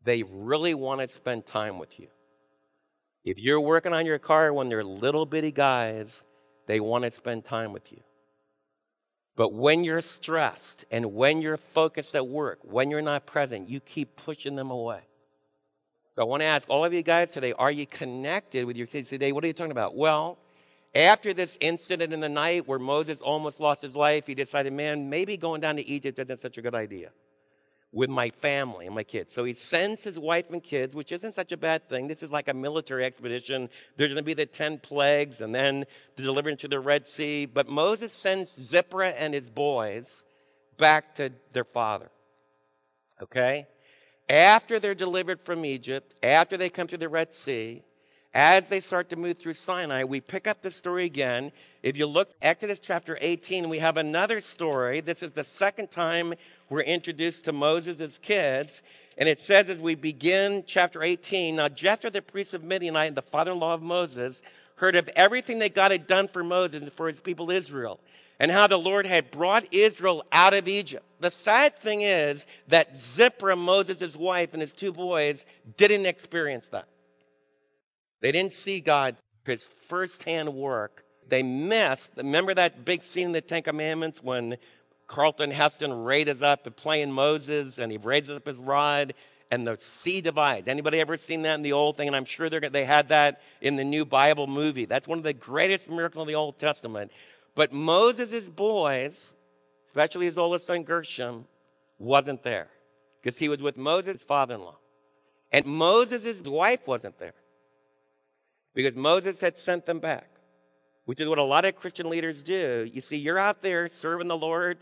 they 0.05 0.23
really 0.23 0.75
want 0.75 1.01
to 1.01 1.09
spend 1.09 1.47
time 1.47 1.79
with 1.79 1.99
you. 1.99 2.09
If 3.25 3.39
you're 3.39 3.61
working 3.61 3.93
on 3.93 4.07
your 4.07 4.19
car 4.19 4.53
when 4.53 4.69
they're 4.69 4.85
little 4.85 5.27
bitty 5.27 5.51
guys, 5.51 6.23
they 6.67 6.79
want 6.79 7.05
to 7.05 7.11
spend 7.11 7.45
time 7.45 7.73
with 7.73 7.91
you. 7.91 8.03
But 9.37 9.53
when 9.53 9.83
you're 9.83 10.01
stressed 10.01 10.85
and 10.91 11.15
when 11.15 11.43
you're 11.43 11.57
focused 11.57 12.15
at 12.15 12.29
work, 12.29 12.61
when 12.63 12.91
you're 12.91 13.03
not 13.03 13.27
present, 13.27 13.69
you 13.69 13.81
keep 13.81 14.15
pushing 14.15 14.55
them 14.55 14.71
away. 14.71 15.01
So 16.15 16.23
I 16.23 16.27
want 16.27 16.43
to 16.43 16.47
ask 16.47 16.71
all 16.71 16.85
of 16.85 16.93
you 16.93 17.03
guys 17.03 17.33
today, 17.33 17.53
are 17.55 17.73
you 17.73 17.87
connected 17.87 18.67
with 18.67 18.77
your 18.77 18.87
kids 18.87 19.11
today? 19.11 19.33
What 19.33 19.43
are 19.43 19.49
you 19.49 19.53
talking 19.53 19.73
about? 19.73 19.97
Well, 19.97 20.39
after 20.95 21.35
this 21.35 21.59
incident 21.61 22.13
in 22.13 22.21
the 22.21 22.29
night 22.29 22.69
where 22.69 22.79
Moses 22.79 23.21
almost 23.21 23.59
lost 23.59 23.83
his 23.83 23.97
life, 23.97 24.29
he 24.29 24.35
decided, 24.37 24.73
man, 24.73 25.11
maybe 25.11 25.37
going 25.37 25.61
down 25.61 25.75
to 25.75 25.85
Egypt 25.85 26.21
isn't 26.21 26.41
such 26.41 26.57
a 26.57 26.63
good 26.63 26.75
idea 26.75 27.11
with 27.91 28.11
my 28.11 28.31
family 28.31 28.87
and 28.87 28.95
my 28.95 29.03
kids. 29.03 29.35
So 29.35 29.43
he 29.43 29.55
sends 29.55 30.05
his 30.05 30.17
wife 30.17 30.47
and 30.51 30.63
kids, 30.63 30.95
which 30.95 31.11
isn't 31.11 31.35
such 31.35 31.51
a 31.51 31.57
bad 31.57 31.89
thing. 31.89 32.07
This 32.07 32.23
is 32.23 32.31
like 32.31 32.47
a 32.47 32.55
military 32.55 33.05
expedition. 33.05 33.69
There's 33.97 34.11
going 34.11 34.17
to 34.17 34.23
be 34.23 34.35
the 34.35 34.47
10 34.47 34.79
plagues 34.79 35.41
and 35.41 35.53
then 35.53 35.85
the 36.15 36.23
deliverance 36.23 36.61
to 36.61 36.69
the 36.69 36.79
Red 36.79 37.09
Sea. 37.09 37.47
But 37.47 37.69
Moses 37.69 38.13
sends 38.13 38.55
Zipporah 38.55 39.11
and 39.11 39.35
his 39.35 39.51
boys 39.51 40.23
back 40.79 41.17
to 41.17 41.33
their 41.53 41.65
father. 41.65 42.11
Okay? 43.21 43.67
After 44.29 44.81
they're 44.81 44.95
delivered 44.95 45.41
from 45.41 45.65
Egypt, 45.65 46.15
after 46.23 46.57
they 46.57 46.69
come 46.69 46.87
to 46.89 46.97
the 46.97 47.09
Red 47.09 47.35
Sea, 47.35 47.83
as 48.33 48.67
they 48.67 48.81
start 48.81 49.11
to 49.11 49.17
move 49.17 49.39
through 49.39 49.55
Sinai, 49.55 50.03
we 50.03 50.21
pick 50.21 50.49
up 50.49 50.61
the 50.61 50.71
story 50.71 51.05
again. 51.05 51.53
If 51.85 51.97
you 51.97 52.07
look 52.07 52.31
Exodus 52.43 52.81
chapter 52.81 53.17
18, 53.21 53.69
we 53.69 53.79
have 53.79 53.97
another 53.97 54.41
story. 54.41 55.01
This 55.01 55.23
is 55.23 55.33
the 55.33 55.45
second 55.45 55.93
time 55.93 56.35
we're 56.69 56.81
introduced 56.81 57.45
to 57.45 57.53
Moses 57.53 58.01
as 58.01 58.19
kids. 58.19 58.83
And 59.17 59.29
it 59.29 59.41
says 59.41 59.71
as 59.71 59.79
we 59.79 59.95
begin 59.95 60.65
chapter 60.67 61.05
18, 61.05 61.57
now 61.57 61.69
Jethro, 61.69 62.11
the 62.11 62.23
priest 62.23 62.55
of 62.55 62.65
Midianite, 62.65 63.09
and 63.09 63.17
the 63.17 63.23
father-in-law 63.23 63.75
of 63.75 63.83
Moses, 63.83 64.43
heard 64.77 64.97
of 64.97 65.09
everything 65.15 65.61
that 65.61 65.75
God 65.75 65.93
had 65.93 66.09
done 66.09 66.27
for 66.27 66.43
Moses 66.43 66.83
and 66.83 66.93
for 66.93 67.07
his 67.07 67.21
people 67.21 67.53
Israel, 67.53 68.01
and 68.45 68.53
how 68.53 68.67
the 68.67 68.77
Lord 68.77 69.07
had 69.07 69.31
brought 69.31 69.73
Israel 69.73 70.23
out 70.31 70.53
of 70.53 70.69
Egypt. 70.69 71.03
The 71.19 71.31
sad 71.31 71.79
thing 71.79 72.03
is 72.03 72.45
that 72.69 72.95
Zipporah, 72.95 73.57
Moses' 73.57 74.15
wife, 74.15 74.51
and 74.53 74.61
his 74.61 74.75
two 74.75 74.93
boys 74.93 75.43
didn't 75.79 76.05
experience 76.05 76.69
that. 76.69 76.87
They 78.21 78.33
didn't 78.33 78.53
see 78.53 78.81
God, 78.81 79.17
his 79.47 79.65
firsthand 79.89 80.53
work. 80.53 81.07
They 81.27 81.43
missed, 81.43 82.11
remember 82.19 82.53
that 82.53 82.85
big 82.85 83.03
scene 83.03 83.29
in 83.29 83.33
the 83.33 83.41
Ten 83.41 83.63
Commandments 83.63 84.23
when 84.23 84.59
Charlton 85.11 85.51
Heston 85.51 86.05
raises 86.05 86.43
up 86.43 86.67
and 86.67 86.77
playing 86.77 87.13
Moses 87.13 87.79
and 87.79 87.91
he 87.91 87.97
raises 87.97 88.29
up 88.29 88.47
his 88.47 88.59
rod 88.59 89.15
and 89.51 89.67
the 89.67 89.79
sea 89.81 90.21
divides. 90.21 90.69
Anybody 90.69 91.01
ever 91.01 91.17
seen 91.17 91.43
that 91.43 91.55
in 91.55 91.63
the 91.63 91.73
old 91.73 91.97
thing? 91.97 92.09
And 92.09 92.17
I'm 92.17 92.25
sure 92.25 92.51
they 92.51 92.85
had 92.85 93.09
that 93.09 93.41
in 93.63 93.77
the 93.77 93.85
new 93.85 94.05
Bible 94.05 94.47
movie. 94.47 94.85
That's 94.85 95.09
one 95.09 95.17
of 95.17 95.25
the 95.25 95.33
greatest 95.33 95.89
miracles 95.89 96.23
of 96.23 96.29
the 96.29 96.35
Old 96.35 96.59
Testament. 96.59 97.11
But 97.55 97.73
Moses' 97.73 98.47
boys, 98.47 99.35
especially 99.89 100.27
his 100.27 100.39
oldest 100.39 100.67
son 100.67 100.83
Gershom, 100.83 101.47
wasn't 101.99 102.43
there 102.43 102.69
because 103.23 103.39
he 103.39 103.49
was 103.49 103.63
with 103.63 103.77
Moses' 103.77 104.23
father-in-law. 104.23 104.77
And 105.53 105.67
Moses' 105.67 106.41
wife 106.41 106.87
wasn't 106.87 107.19
there 107.19 107.35
because 108.75 108.97
Moses 108.97 109.41
had 109.41 109.59
sent 109.59 109.87
them 109.87 110.01
back, 110.01 110.29
which 111.05 111.21
is 111.21 111.29
what 111.29 111.39
a 111.39 111.45
lot 111.45 111.65
of 111.65 111.77
Christian 111.77 112.11
leaders 112.11 112.43
do. 112.43 112.89
You 112.93 113.01
see, 113.01 113.17
you're 113.17 113.39
out 113.39 113.63
there 113.63 113.89
serving 113.89 114.29
the 114.29 114.37
Lord 114.37 114.79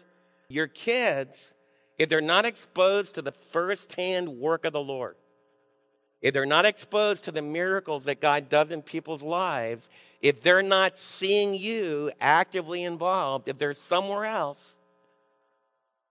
your 0.53 0.67
kids, 0.67 1.55
if 1.99 2.09
they're 2.09 2.21
not 2.21 2.45
exposed 2.45 3.15
to 3.15 3.23
the 3.23 3.33
firsthand 3.33 4.29
work 4.29 4.65
of 4.65 4.73
the 4.73 4.81
Lord, 4.81 5.17
if 6.21 6.35
they're 6.35 6.47
not 6.47 6.67
exposed 6.67 7.25
to 7.25 7.33
the 7.33 7.43
miracles 7.43 8.05
that 8.05 8.21
God 8.21 8.49
does 8.49 8.71
in 8.71 8.83
people's 8.83 9.23
lives, 9.23 9.89
if 10.23 10.41
they're 10.41 10.63
not 10.63 10.97
seeing 10.97 11.53
you 11.53 12.13
actively 12.21 12.85
involved, 12.85 13.49
if 13.49 13.59
they're 13.59 13.75
somewhere 13.75 14.25
else, 14.25 14.77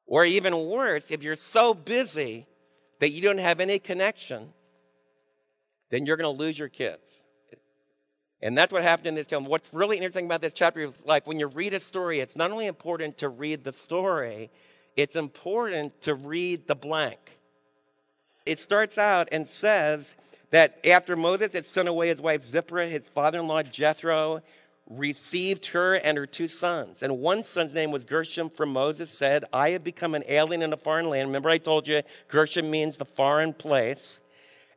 or 0.06 0.26
even 0.26 0.65
worse, 0.65 1.10
if 1.10 1.24
you're 1.24 1.38
so 1.38 1.74
busy 1.74 2.45
that 3.00 3.12
you 3.12 3.21
don't 3.21 3.38
have 3.38 3.62
any 3.62 3.80
connection, 3.80 4.50
then 5.89 6.06
you're 6.06 6.17
going 6.17 6.36
to 6.36 6.38
lose 6.38 6.60
your 6.60 6.67
kids. 6.67 7.02
And 8.41 8.58
that's 8.58 8.74
what 8.74 8.84
happened 8.84 9.08
in 9.08 9.15
this 9.15 9.28
film. 9.28 9.45
What's 9.45 9.74
really 9.74 9.97
interesting 9.97 10.26
about 10.26 10.41
this 10.41 10.54
chapter 10.54 10.82
is 10.82 10.91
like 11.06 11.26
when 11.26 11.39
you 11.39 11.47
read 11.47 11.74
a 11.74 11.80
story, 11.80 12.19
it's 12.19 12.36
not 12.36 12.52
only 12.52 12.65
important 12.65 13.19
to 13.19 13.30
read 13.30 13.63
the 13.63 13.71
story, 13.71 14.52
it's 14.97 15.15
important 15.15 16.02
to 16.02 16.15
read 16.15 16.67
the 16.67 16.76
blank. 16.76 17.19
It 18.45 18.60
starts 18.60 18.97
out 18.97 19.30
and 19.32 19.47
says 19.47 20.15
that 20.51 20.79
after 20.85 21.15
Moses 21.15 21.53
had 21.53 21.65
sent 21.65 21.87
away 21.87 22.09
his 22.09 22.21
wife 22.21 22.47
Zipporah, 22.47 22.87
his 22.87 23.07
father-in-law 23.07 23.63
Jethro 23.63 24.41
received 24.89 25.67
her 25.67 25.95
and 25.95 26.17
her 26.17 26.25
two 26.25 26.47
sons. 26.47 27.01
And 27.01 27.19
one 27.19 27.43
son's 27.43 27.73
name 27.73 27.91
was 27.91 28.05
Gershom, 28.05 28.49
for 28.49 28.65
Moses 28.65 29.09
said, 29.09 29.45
I 29.53 29.69
have 29.71 29.83
become 29.83 30.15
an 30.15 30.23
alien 30.27 30.61
in 30.61 30.73
a 30.73 30.77
foreign 30.77 31.09
land. 31.09 31.29
Remember 31.29 31.49
I 31.49 31.57
told 31.57 31.87
you 31.87 32.01
Gershom 32.27 32.69
means 32.69 32.97
the 32.97 33.05
foreign 33.05 33.53
place. 33.53 34.19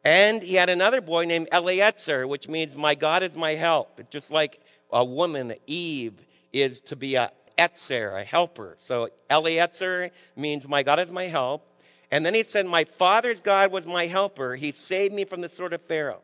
And 0.04 0.42
he 0.42 0.54
had 0.54 0.68
another 0.68 1.00
boy 1.00 1.24
named 1.24 1.48
Eliezer, 1.52 2.26
which 2.28 2.46
means 2.46 2.76
my 2.76 2.94
God 2.94 3.22
is 3.22 3.34
my 3.34 3.54
help. 3.54 4.00
Just 4.10 4.30
like 4.30 4.60
a 4.92 5.04
woman, 5.04 5.54
Eve, 5.66 6.14
is 6.52 6.80
to 6.82 6.96
be 6.96 7.16
a 7.16 7.32
etzer, 7.58 8.20
a 8.20 8.24
helper. 8.24 8.76
So 8.84 9.08
Eliezer 9.30 10.10
means 10.36 10.68
my 10.68 10.82
God 10.82 11.00
is 11.00 11.10
my 11.10 11.24
help. 11.24 11.66
And 12.14 12.24
then 12.24 12.32
he 12.32 12.44
said, 12.44 12.66
my 12.66 12.84
father's 12.84 13.40
God 13.40 13.72
was 13.72 13.86
my 13.86 14.06
helper. 14.06 14.54
He 14.54 14.70
saved 14.70 15.12
me 15.12 15.24
from 15.24 15.40
the 15.40 15.48
sword 15.48 15.72
of 15.72 15.82
Pharaoh. 15.82 16.20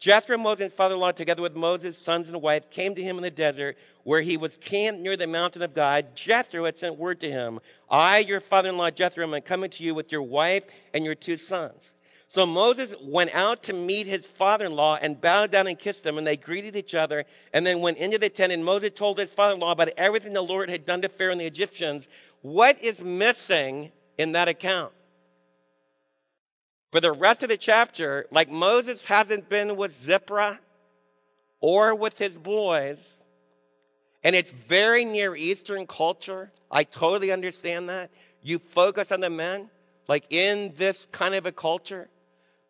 Jethro, 0.00 0.36
Moses' 0.36 0.72
father-in-law, 0.72 1.12
together 1.12 1.40
with 1.40 1.54
Moses' 1.54 1.96
sons 1.96 2.28
and 2.28 2.42
wife, 2.42 2.68
came 2.68 2.96
to 2.96 3.02
him 3.02 3.16
in 3.16 3.22
the 3.22 3.30
desert 3.30 3.78
where 4.02 4.22
he 4.22 4.36
was 4.36 4.56
camped 4.56 5.00
near 5.00 5.16
the 5.16 5.28
mountain 5.28 5.62
of 5.62 5.72
God. 5.72 6.16
Jethro 6.16 6.64
had 6.64 6.80
sent 6.80 6.98
word 6.98 7.20
to 7.20 7.30
him, 7.30 7.60
I, 7.88 8.18
your 8.18 8.40
father-in-law 8.40 8.90
Jethro, 8.90 9.32
am 9.32 9.40
coming 9.42 9.70
to 9.70 9.84
you 9.84 9.94
with 9.94 10.10
your 10.10 10.22
wife 10.22 10.64
and 10.92 11.04
your 11.04 11.14
two 11.14 11.36
sons. 11.36 11.92
So 12.26 12.44
Moses 12.44 12.92
went 13.00 13.32
out 13.32 13.62
to 13.64 13.72
meet 13.72 14.08
his 14.08 14.26
father-in-law 14.26 14.98
and 15.00 15.20
bowed 15.20 15.52
down 15.52 15.68
and 15.68 15.78
kissed 15.78 16.04
him 16.04 16.18
and 16.18 16.26
they 16.26 16.36
greeted 16.36 16.74
each 16.74 16.96
other 16.96 17.24
and 17.52 17.64
then 17.64 17.80
went 17.80 17.98
into 17.98 18.18
the 18.18 18.30
tent 18.30 18.52
and 18.52 18.64
Moses 18.64 18.90
told 18.96 19.20
his 19.20 19.32
father-in-law 19.32 19.70
about 19.70 19.90
everything 19.96 20.32
the 20.32 20.42
Lord 20.42 20.70
had 20.70 20.84
done 20.84 21.02
to 21.02 21.08
Pharaoh 21.08 21.30
and 21.30 21.40
the 21.40 21.46
Egyptians. 21.46 22.08
What 22.42 22.82
is 22.82 22.98
missing 22.98 23.92
in 24.18 24.32
that 24.32 24.48
account? 24.48 24.92
For 26.90 27.00
the 27.00 27.12
rest 27.12 27.42
of 27.42 27.48
the 27.48 27.56
chapter, 27.56 28.26
like 28.30 28.50
Moses 28.50 29.04
hasn't 29.04 29.48
been 29.48 29.76
with 29.76 29.94
Zipporah 29.94 30.58
or 31.60 31.94
with 31.94 32.18
his 32.18 32.36
boys, 32.36 32.98
and 34.24 34.34
it's 34.34 34.50
very 34.50 35.04
near 35.04 35.36
Eastern 35.36 35.86
culture. 35.86 36.50
I 36.70 36.84
totally 36.84 37.30
understand 37.30 37.88
that. 37.88 38.10
You 38.42 38.58
focus 38.58 39.12
on 39.12 39.20
the 39.20 39.30
men, 39.30 39.70
like 40.08 40.24
in 40.30 40.74
this 40.76 41.06
kind 41.12 41.34
of 41.34 41.46
a 41.46 41.52
culture. 41.52 42.08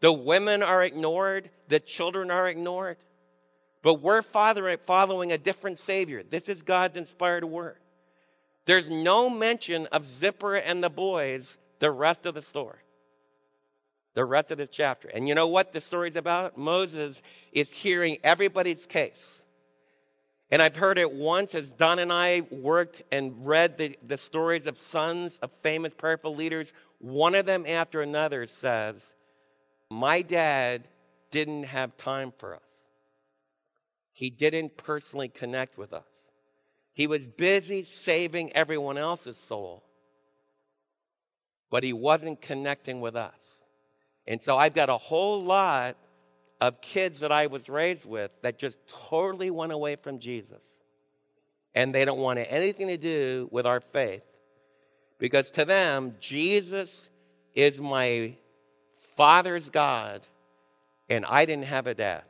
The 0.00 0.12
women 0.12 0.62
are 0.62 0.82
ignored. 0.82 1.50
The 1.68 1.80
children 1.80 2.30
are 2.30 2.48
ignored. 2.48 2.98
But 3.82 4.02
we're 4.02 4.22
following 4.22 5.32
a 5.32 5.38
different 5.38 5.78
Savior. 5.78 6.22
This 6.22 6.48
is 6.48 6.62
God's 6.62 6.96
inspired 6.96 7.44
word. 7.44 7.78
There's 8.66 8.90
no 8.90 9.30
mention 9.30 9.86
of 9.86 10.06
Zipporah 10.06 10.60
and 10.60 10.84
the 10.84 10.90
boys 10.90 11.56
the 11.78 11.90
rest 11.90 12.26
of 12.26 12.34
the 12.34 12.42
story. 12.42 12.78
The 14.14 14.24
rest 14.24 14.50
of 14.50 14.58
this 14.58 14.70
chapter. 14.70 15.08
And 15.08 15.28
you 15.28 15.34
know 15.34 15.46
what 15.46 15.72
the 15.72 15.80
story's 15.80 16.16
about? 16.16 16.58
Moses 16.58 17.22
is 17.52 17.70
hearing 17.70 18.18
everybody's 18.24 18.86
case. 18.86 19.42
And 20.50 20.60
I've 20.60 20.74
heard 20.74 20.98
it 20.98 21.12
once 21.12 21.54
as 21.54 21.70
Don 21.70 22.00
and 22.00 22.12
I 22.12 22.42
worked 22.50 23.02
and 23.12 23.46
read 23.46 23.78
the, 23.78 23.96
the 24.04 24.16
stories 24.16 24.66
of 24.66 24.78
sons 24.78 25.38
of 25.42 25.50
famous 25.62 25.92
prayerful 25.96 26.34
leaders. 26.34 26.72
One 26.98 27.36
of 27.36 27.46
them 27.46 27.64
after 27.68 28.02
another 28.02 28.46
says, 28.46 29.00
my 29.88 30.22
dad 30.22 30.88
didn't 31.30 31.64
have 31.64 31.96
time 31.96 32.32
for 32.36 32.56
us. 32.56 32.62
He 34.12 34.28
didn't 34.28 34.76
personally 34.76 35.28
connect 35.28 35.78
with 35.78 35.92
us. 35.92 36.02
He 36.92 37.06
was 37.06 37.24
busy 37.24 37.84
saving 37.84 38.52
everyone 38.54 38.98
else's 38.98 39.38
soul, 39.38 39.84
but 41.70 41.84
he 41.84 41.92
wasn't 41.92 42.42
connecting 42.42 43.00
with 43.00 43.16
us. 43.16 43.39
And 44.26 44.42
so 44.42 44.56
I've 44.56 44.74
got 44.74 44.88
a 44.88 44.96
whole 44.96 45.42
lot 45.42 45.96
of 46.60 46.80
kids 46.80 47.20
that 47.20 47.32
I 47.32 47.46
was 47.46 47.68
raised 47.68 48.04
with 48.04 48.30
that 48.42 48.58
just 48.58 48.78
totally 48.86 49.50
went 49.50 49.72
away 49.72 49.96
from 49.96 50.18
Jesus. 50.18 50.60
And 51.74 51.94
they 51.94 52.04
don't 52.04 52.18
want 52.18 52.38
anything 52.38 52.88
to 52.88 52.96
do 52.96 53.48
with 53.50 53.66
our 53.66 53.80
faith. 53.80 54.22
Because 55.18 55.50
to 55.52 55.64
them, 55.64 56.16
Jesus 56.20 57.08
is 57.54 57.78
my 57.78 58.34
father's 59.16 59.68
God, 59.68 60.22
and 61.08 61.24
I 61.26 61.44
didn't 61.44 61.66
have 61.66 61.86
a 61.86 61.94
dad 61.94 62.22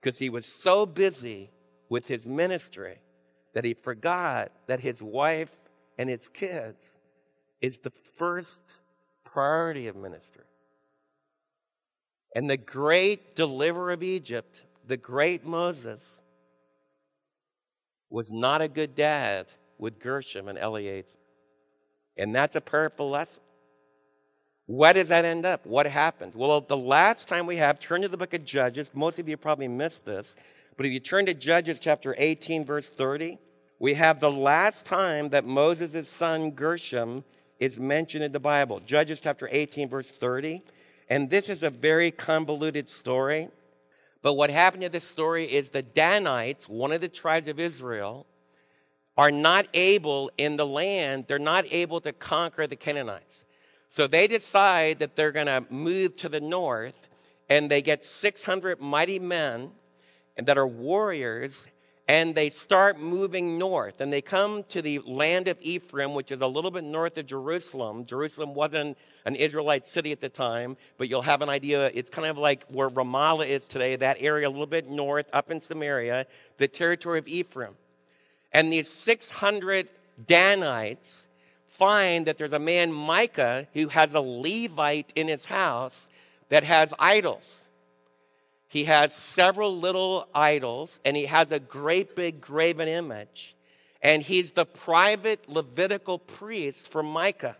because 0.00 0.18
he 0.18 0.30
was 0.30 0.46
so 0.46 0.86
busy 0.86 1.50
with 1.88 2.06
his 2.06 2.24
ministry 2.24 2.98
that 3.54 3.64
he 3.64 3.74
forgot 3.74 4.52
that 4.66 4.80
his 4.80 5.02
wife 5.02 5.50
and 5.98 6.08
his 6.08 6.28
kids 6.28 6.78
is 7.60 7.78
the 7.78 7.92
first 8.16 8.62
priority 9.24 9.88
of 9.88 9.96
ministry. 9.96 10.44
And 12.34 12.48
the 12.48 12.56
great 12.56 13.34
deliverer 13.34 13.92
of 13.92 14.02
Egypt, 14.02 14.54
the 14.86 14.96
great 14.96 15.44
Moses, 15.44 16.02
was 18.08 18.30
not 18.30 18.60
a 18.60 18.68
good 18.68 18.94
dad 18.94 19.46
with 19.78 20.00
Gershom 20.00 20.48
and 20.48 20.58
Eliezer. 20.58 21.06
And 22.16 22.34
that's 22.34 22.56
a 22.56 22.60
powerful 22.60 23.10
lesson. 23.10 23.40
Where 24.66 24.92
does 24.92 25.08
that 25.08 25.24
end 25.24 25.46
up? 25.46 25.66
What 25.66 25.86
happens? 25.86 26.36
Well, 26.36 26.60
the 26.60 26.76
last 26.76 27.26
time 27.26 27.46
we 27.46 27.56
have, 27.56 27.80
turn 27.80 28.02
to 28.02 28.08
the 28.08 28.16
book 28.16 28.34
of 28.34 28.44
Judges. 28.44 28.90
Most 28.94 29.18
of 29.18 29.28
you 29.28 29.36
probably 29.36 29.66
missed 29.66 30.04
this. 30.04 30.36
But 30.76 30.86
if 30.86 30.92
you 30.92 31.00
turn 31.00 31.26
to 31.26 31.34
Judges 31.34 31.80
chapter 31.80 32.14
18, 32.16 32.64
verse 32.64 32.88
30, 32.88 33.38
we 33.80 33.94
have 33.94 34.20
the 34.20 34.30
last 34.30 34.86
time 34.86 35.30
that 35.30 35.44
Moses' 35.44 36.08
son 36.08 36.52
Gershom 36.52 37.24
is 37.58 37.78
mentioned 37.80 38.22
in 38.22 38.30
the 38.30 38.38
Bible. 38.38 38.78
Judges 38.80 39.18
chapter 39.20 39.48
18, 39.50 39.88
verse 39.88 40.08
30. 40.08 40.62
And 41.10 41.28
this 41.28 41.48
is 41.48 41.64
a 41.64 41.70
very 41.70 42.12
convoluted 42.12 42.88
story. 42.88 43.48
But 44.22 44.34
what 44.34 44.48
happened 44.48 44.84
to 44.84 44.88
this 44.88 45.06
story 45.06 45.44
is 45.44 45.70
the 45.70 45.82
Danites, 45.82 46.68
one 46.68 46.92
of 46.92 47.00
the 47.00 47.08
tribes 47.08 47.48
of 47.48 47.58
Israel, 47.58 48.26
are 49.16 49.32
not 49.32 49.66
able 49.74 50.30
in 50.38 50.56
the 50.56 50.64
land, 50.64 51.24
they're 51.26 51.38
not 51.38 51.64
able 51.70 52.00
to 52.02 52.12
conquer 52.12 52.66
the 52.66 52.76
Canaanites. 52.76 53.44
So 53.88 54.06
they 54.06 54.28
decide 54.28 55.00
that 55.00 55.16
they're 55.16 55.32
going 55.32 55.46
to 55.46 55.64
move 55.68 56.14
to 56.16 56.28
the 56.28 56.40
north 56.40 57.08
and 57.48 57.68
they 57.68 57.82
get 57.82 58.04
600 58.04 58.80
mighty 58.80 59.18
men 59.18 59.72
and 60.36 60.46
that 60.46 60.56
are 60.56 60.66
warriors 60.66 61.66
and 62.10 62.34
they 62.34 62.50
start 62.50 62.98
moving 62.98 63.56
north 63.56 64.00
and 64.00 64.12
they 64.12 64.20
come 64.20 64.64
to 64.64 64.82
the 64.82 64.98
land 65.06 65.46
of 65.46 65.56
Ephraim, 65.62 66.12
which 66.12 66.32
is 66.32 66.40
a 66.40 66.46
little 66.48 66.72
bit 66.72 66.82
north 66.82 67.16
of 67.18 67.24
Jerusalem. 67.24 68.04
Jerusalem 68.04 68.52
wasn't 68.52 68.98
an 69.24 69.36
Israelite 69.36 69.86
city 69.86 70.10
at 70.10 70.20
the 70.20 70.28
time, 70.28 70.76
but 70.98 71.08
you'll 71.08 71.22
have 71.22 71.40
an 71.40 71.48
idea. 71.48 71.88
It's 71.94 72.10
kind 72.10 72.26
of 72.26 72.36
like 72.36 72.64
where 72.66 72.90
Ramallah 72.90 73.46
is 73.46 73.64
today, 73.64 73.94
that 73.94 74.16
area 74.18 74.48
a 74.48 74.50
little 74.50 74.66
bit 74.66 74.90
north 74.90 75.26
up 75.32 75.52
in 75.52 75.60
Samaria, 75.60 76.26
the 76.58 76.66
territory 76.66 77.20
of 77.20 77.28
Ephraim. 77.28 77.76
And 78.50 78.72
these 78.72 78.88
600 78.88 79.88
Danites 80.26 81.28
find 81.68 82.26
that 82.26 82.38
there's 82.38 82.52
a 82.52 82.58
man, 82.58 82.92
Micah, 82.92 83.68
who 83.72 83.86
has 83.86 84.14
a 84.14 84.20
Levite 84.20 85.12
in 85.14 85.28
his 85.28 85.44
house 85.44 86.08
that 86.48 86.64
has 86.64 86.92
idols. 86.98 87.60
He 88.70 88.84
has 88.84 89.12
several 89.12 89.76
little 89.76 90.28
idols 90.32 91.00
and 91.04 91.16
he 91.16 91.26
has 91.26 91.50
a 91.50 91.58
great 91.58 92.14
big 92.14 92.40
graven 92.40 92.86
image. 92.86 93.56
And 94.00 94.22
he's 94.22 94.52
the 94.52 94.64
private 94.64 95.48
Levitical 95.48 96.20
priest 96.20 96.86
for 96.86 97.02
Micah. 97.02 97.56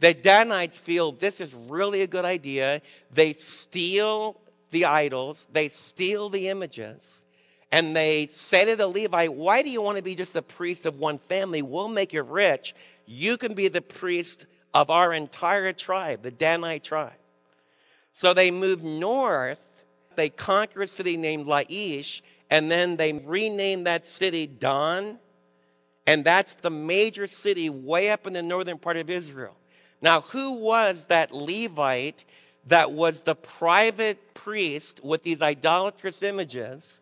The 0.00 0.14
Danites 0.14 0.76
feel 0.76 1.12
this 1.12 1.40
is 1.40 1.54
really 1.54 2.02
a 2.02 2.08
good 2.08 2.24
idea. 2.24 2.82
They 3.12 3.34
steal 3.34 4.40
the 4.72 4.86
idols, 4.86 5.46
they 5.52 5.68
steal 5.68 6.28
the 6.28 6.48
images, 6.48 7.22
and 7.70 7.94
they 7.96 8.28
say 8.32 8.64
to 8.64 8.74
the 8.74 8.88
Levite, 8.88 9.32
Why 9.32 9.62
do 9.62 9.70
you 9.70 9.80
want 9.80 9.98
to 9.98 10.02
be 10.02 10.16
just 10.16 10.34
a 10.34 10.42
priest 10.42 10.84
of 10.84 10.98
one 10.98 11.18
family? 11.18 11.62
We'll 11.62 11.88
make 11.88 12.12
you 12.12 12.22
rich. 12.22 12.74
You 13.06 13.36
can 13.36 13.54
be 13.54 13.68
the 13.68 13.80
priest 13.80 14.46
of 14.74 14.90
our 14.90 15.14
entire 15.14 15.72
tribe, 15.72 16.22
the 16.22 16.32
Danite 16.32 16.82
tribe. 16.82 17.12
So 18.12 18.34
they 18.34 18.50
move 18.50 18.82
north 18.82 19.60
they 20.18 20.28
conquer 20.28 20.82
a 20.82 20.86
city 20.86 21.16
named 21.16 21.46
Laish, 21.46 22.22
and 22.50 22.70
then 22.70 22.96
they 22.96 23.12
rename 23.12 23.84
that 23.84 24.06
city 24.06 24.46
Dan. 24.46 25.18
And 26.06 26.24
that's 26.24 26.54
the 26.54 26.70
major 26.70 27.26
city 27.26 27.68
way 27.68 28.10
up 28.10 28.26
in 28.26 28.32
the 28.32 28.42
northern 28.42 28.78
part 28.78 28.96
of 28.96 29.10
Israel. 29.10 29.54
Now, 30.00 30.22
who 30.22 30.52
was 30.52 31.04
that 31.08 31.32
Levite 31.32 32.24
that 32.66 32.92
was 32.92 33.22
the 33.22 33.34
private 33.34 34.34
priest 34.34 35.02
with 35.02 35.22
these 35.22 35.42
idolatrous 35.42 36.22
images? 36.22 37.00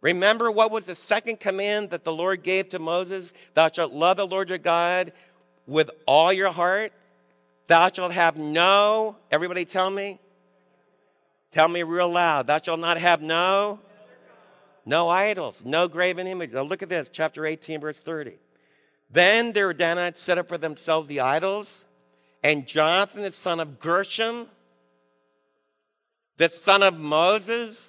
Remember 0.00 0.50
what 0.50 0.70
was 0.70 0.84
the 0.84 0.94
second 0.94 1.40
command 1.40 1.90
that 1.90 2.04
the 2.04 2.12
Lord 2.12 2.42
gave 2.42 2.68
to 2.70 2.78
Moses? 2.78 3.32
Thou 3.54 3.68
shalt 3.70 3.92
love 3.92 4.16
the 4.16 4.26
Lord 4.26 4.48
your 4.48 4.58
God 4.58 5.12
with 5.66 5.90
all 6.06 6.32
your 6.32 6.50
heart. 6.50 6.92
Thou 7.66 7.90
shalt 7.90 8.12
have 8.12 8.36
no, 8.36 9.16
everybody 9.30 9.64
tell 9.64 9.90
me, 9.90 10.20
Tell 11.50 11.68
me 11.68 11.82
real 11.82 12.10
loud. 12.10 12.46
Thou 12.46 12.60
shalt 12.60 12.80
not 12.80 12.98
have 12.98 13.22
no, 13.22 13.80
no 14.84 15.08
idols, 15.08 15.62
no 15.64 15.88
graven 15.88 16.26
images. 16.26 16.54
Now 16.54 16.62
look 16.62 16.82
at 16.82 16.88
this, 16.88 17.08
chapter 17.12 17.46
18, 17.46 17.80
verse 17.80 17.98
30. 17.98 18.34
Then 19.10 19.52
the 19.52 19.72
Danites 19.72 20.20
set 20.20 20.38
up 20.38 20.48
for 20.48 20.58
themselves 20.58 21.08
the 21.08 21.20
idols, 21.20 21.84
and 22.42 22.66
Jonathan, 22.66 23.22
the 23.22 23.32
son 23.32 23.60
of 23.60 23.80
Gershom, 23.80 24.48
the 26.36 26.50
son 26.50 26.82
of 26.82 26.98
Moses, 26.98 27.84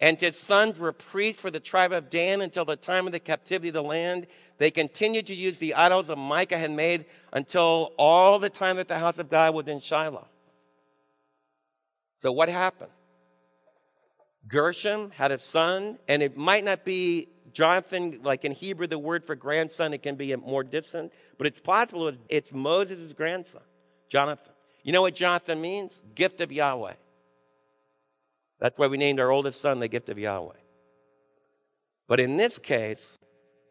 and 0.00 0.20
his 0.20 0.38
sons 0.38 0.78
were 0.78 0.92
priests 0.92 1.40
for 1.40 1.50
the 1.50 1.60
tribe 1.60 1.92
of 1.92 2.10
Dan 2.10 2.40
until 2.40 2.64
the 2.64 2.76
time 2.76 3.06
of 3.06 3.12
the 3.12 3.20
captivity 3.20 3.68
of 3.68 3.74
the 3.74 3.82
land. 3.82 4.26
They 4.58 4.70
continued 4.70 5.26
to 5.26 5.34
use 5.34 5.56
the 5.56 5.74
idols 5.74 6.08
that 6.08 6.16
Micah 6.16 6.58
had 6.58 6.72
made 6.72 7.06
until 7.32 7.92
all 7.96 8.38
the 8.38 8.50
time 8.50 8.76
that 8.76 8.88
the 8.88 8.98
house 8.98 9.18
of 9.18 9.30
God 9.30 9.54
was 9.54 9.68
in 9.68 9.80
Shiloh. 9.80 10.26
So 12.24 12.32
what 12.32 12.48
happened? 12.48 12.90
Gershom 14.48 15.10
had 15.10 15.30
a 15.30 15.36
son, 15.36 15.98
and 16.08 16.22
it 16.22 16.38
might 16.38 16.64
not 16.64 16.82
be 16.82 17.28
Jonathan, 17.52 18.20
like 18.22 18.46
in 18.46 18.52
Hebrew, 18.52 18.86
the 18.86 18.98
word 18.98 19.26
for 19.26 19.34
grandson, 19.34 19.92
it 19.92 20.02
can 20.02 20.16
be 20.16 20.34
more 20.34 20.64
distant, 20.64 21.12
but 21.36 21.46
it's 21.46 21.60
possible 21.60 22.10
it's 22.30 22.50
Moses' 22.50 23.12
grandson, 23.12 23.60
Jonathan. 24.08 24.54
You 24.82 24.92
know 24.92 25.02
what 25.02 25.14
Jonathan 25.14 25.60
means? 25.60 26.00
Gift 26.14 26.40
of 26.40 26.50
Yahweh. 26.50 26.94
That's 28.58 28.78
why 28.78 28.86
we 28.86 28.96
named 28.96 29.20
our 29.20 29.30
oldest 29.30 29.60
son 29.60 29.80
the 29.80 29.88
gift 29.88 30.08
of 30.08 30.18
Yahweh. 30.18 30.56
But 32.08 32.20
in 32.20 32.38
this 32.38 32.56
case, 32.56 33.18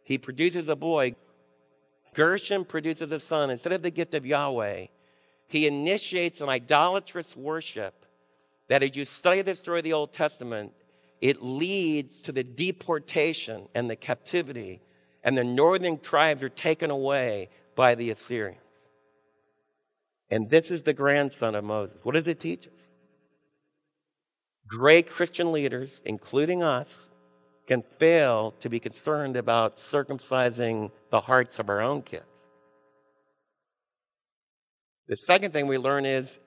he 0.04 0.20
produces 0.20 0.70
a 0.70 0.76
boy. 0.76 1.16
Gershom 2.13 2.66
produces 2.66 3.12
a 3.12 3.20
son. 3.20 3.50
Instead 3.50 3.74
of 3.74 3.82
the 3.82 3.89
gift 3.89 4.13
of 4.13 4.28
Yahweh, 4.28 4.86
he 5.48 5.66
initiates 5.66 6.39
an 6.39 6.50
idolatrous 6.50 7.36
worship 7.36 8.03
that 8.69 8.84
as 8.84 8.95
you 8.95 9.06
study 9.06 9.41
the 9.41 9.56
story 9.56 9.80
of 9.80 9.84
the 9.84 9.93
Old 9.93 10.13
Testament, 10.13 10.73
it 11.21 11.41
leads 11.41 12.21
to 12.23 12.32
the 12.32 12.43
deportation 12.43 13.67
and 13.73 13.89
the 13.89 13.95
captivity, 13.95 14.82
and 15.23 15.38
the 15.38 15.43
northern 15.43 15.99
tribes 15.99 16.43
are 16.43 16.49
taken 16.49 16.91
away 16.91 17.49
by 17.76 17.95
the 17.95 18.10
Assyrians. 18.10 18.60
And 20.30 20.49
this 20.49 20.71
is 20.71 20.82
the 20.82 20.93
grandson 20.93 21.56
of 21.56 21.63
Moses. 21.63 21.99
What 22.04 22.15
does 22.15 22.28
it 22.28 22.39
teach 22.39 22.67
us? 22.67 22.73
Great 24.67 25.10
Christian 25.10 25.52
leaders, 25.52 26.02
including 26.06 26.63
us, 26.63 27.10
can 27.67 27.84
fail 27.99 28.54
to 28.60 28.69
be 28.69 28.80
concerned 28.80 29.38
about 29.38 29.78
circumcising 29.78 30.91
the 31.12 31.21
hearts 31.21 31.60
of 31.60 31.69
our 31.69 31.82
own 31.82 32.02
kids. 32.02 32.26
The 35.08 35.17
second 35.17 35.52
thing 35.52 35.67
we 35.67 35.78
learn 35.78 36.06
is 36.06 36.39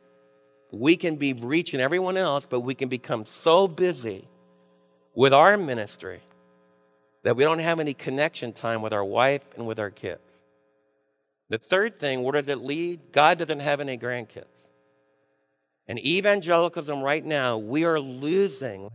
we 0.79 0.97
can 0.97 1.17
be 1.17 1.33
reaching 1.33 1.81
everyone 1.81 2.17
else, 2.17 2.47
but 2.49 2.61
we 2.61 2.75
can 2.75 2.89
become 2.89 3.25
so 3.25 3.69
busy 3.69 4.29
with 5.15 5.33
our 5.33 5.57
ministry 5.57 6.21
that 7.25 7.37
we 7.37 7.45
don't 7.45 7.59
have 7.59 7.81
any 7.81 7.95
connection 7.95 8.53
time 8.53 8.83
with 8.83 8.93
our 8.93 9.05
wife 9.05 9.43
and 9.57 9.67
with 9.67 9.79
our 9.79 9.91
kids. 9.91 10.21
The 11.49 11.59
third 11.59 11.99
thing, 11.99 12.23
where 12.23 12.41
does 12.41 12.49
it 12.49 12.59
lead? 12.59 13.13
God 13.13 13.39
doesn't 13.39 13.61
have 13.61 13.81
any 13.81 13.97
grandkids. 13.97 14.45
And 15.89 15.99
evangelicalism 15.99 17.01
right 17.01 17.25
now, 17.25 17.59
we 17.59 17.85
are 17.85 18.01
losing, 18.01 18.91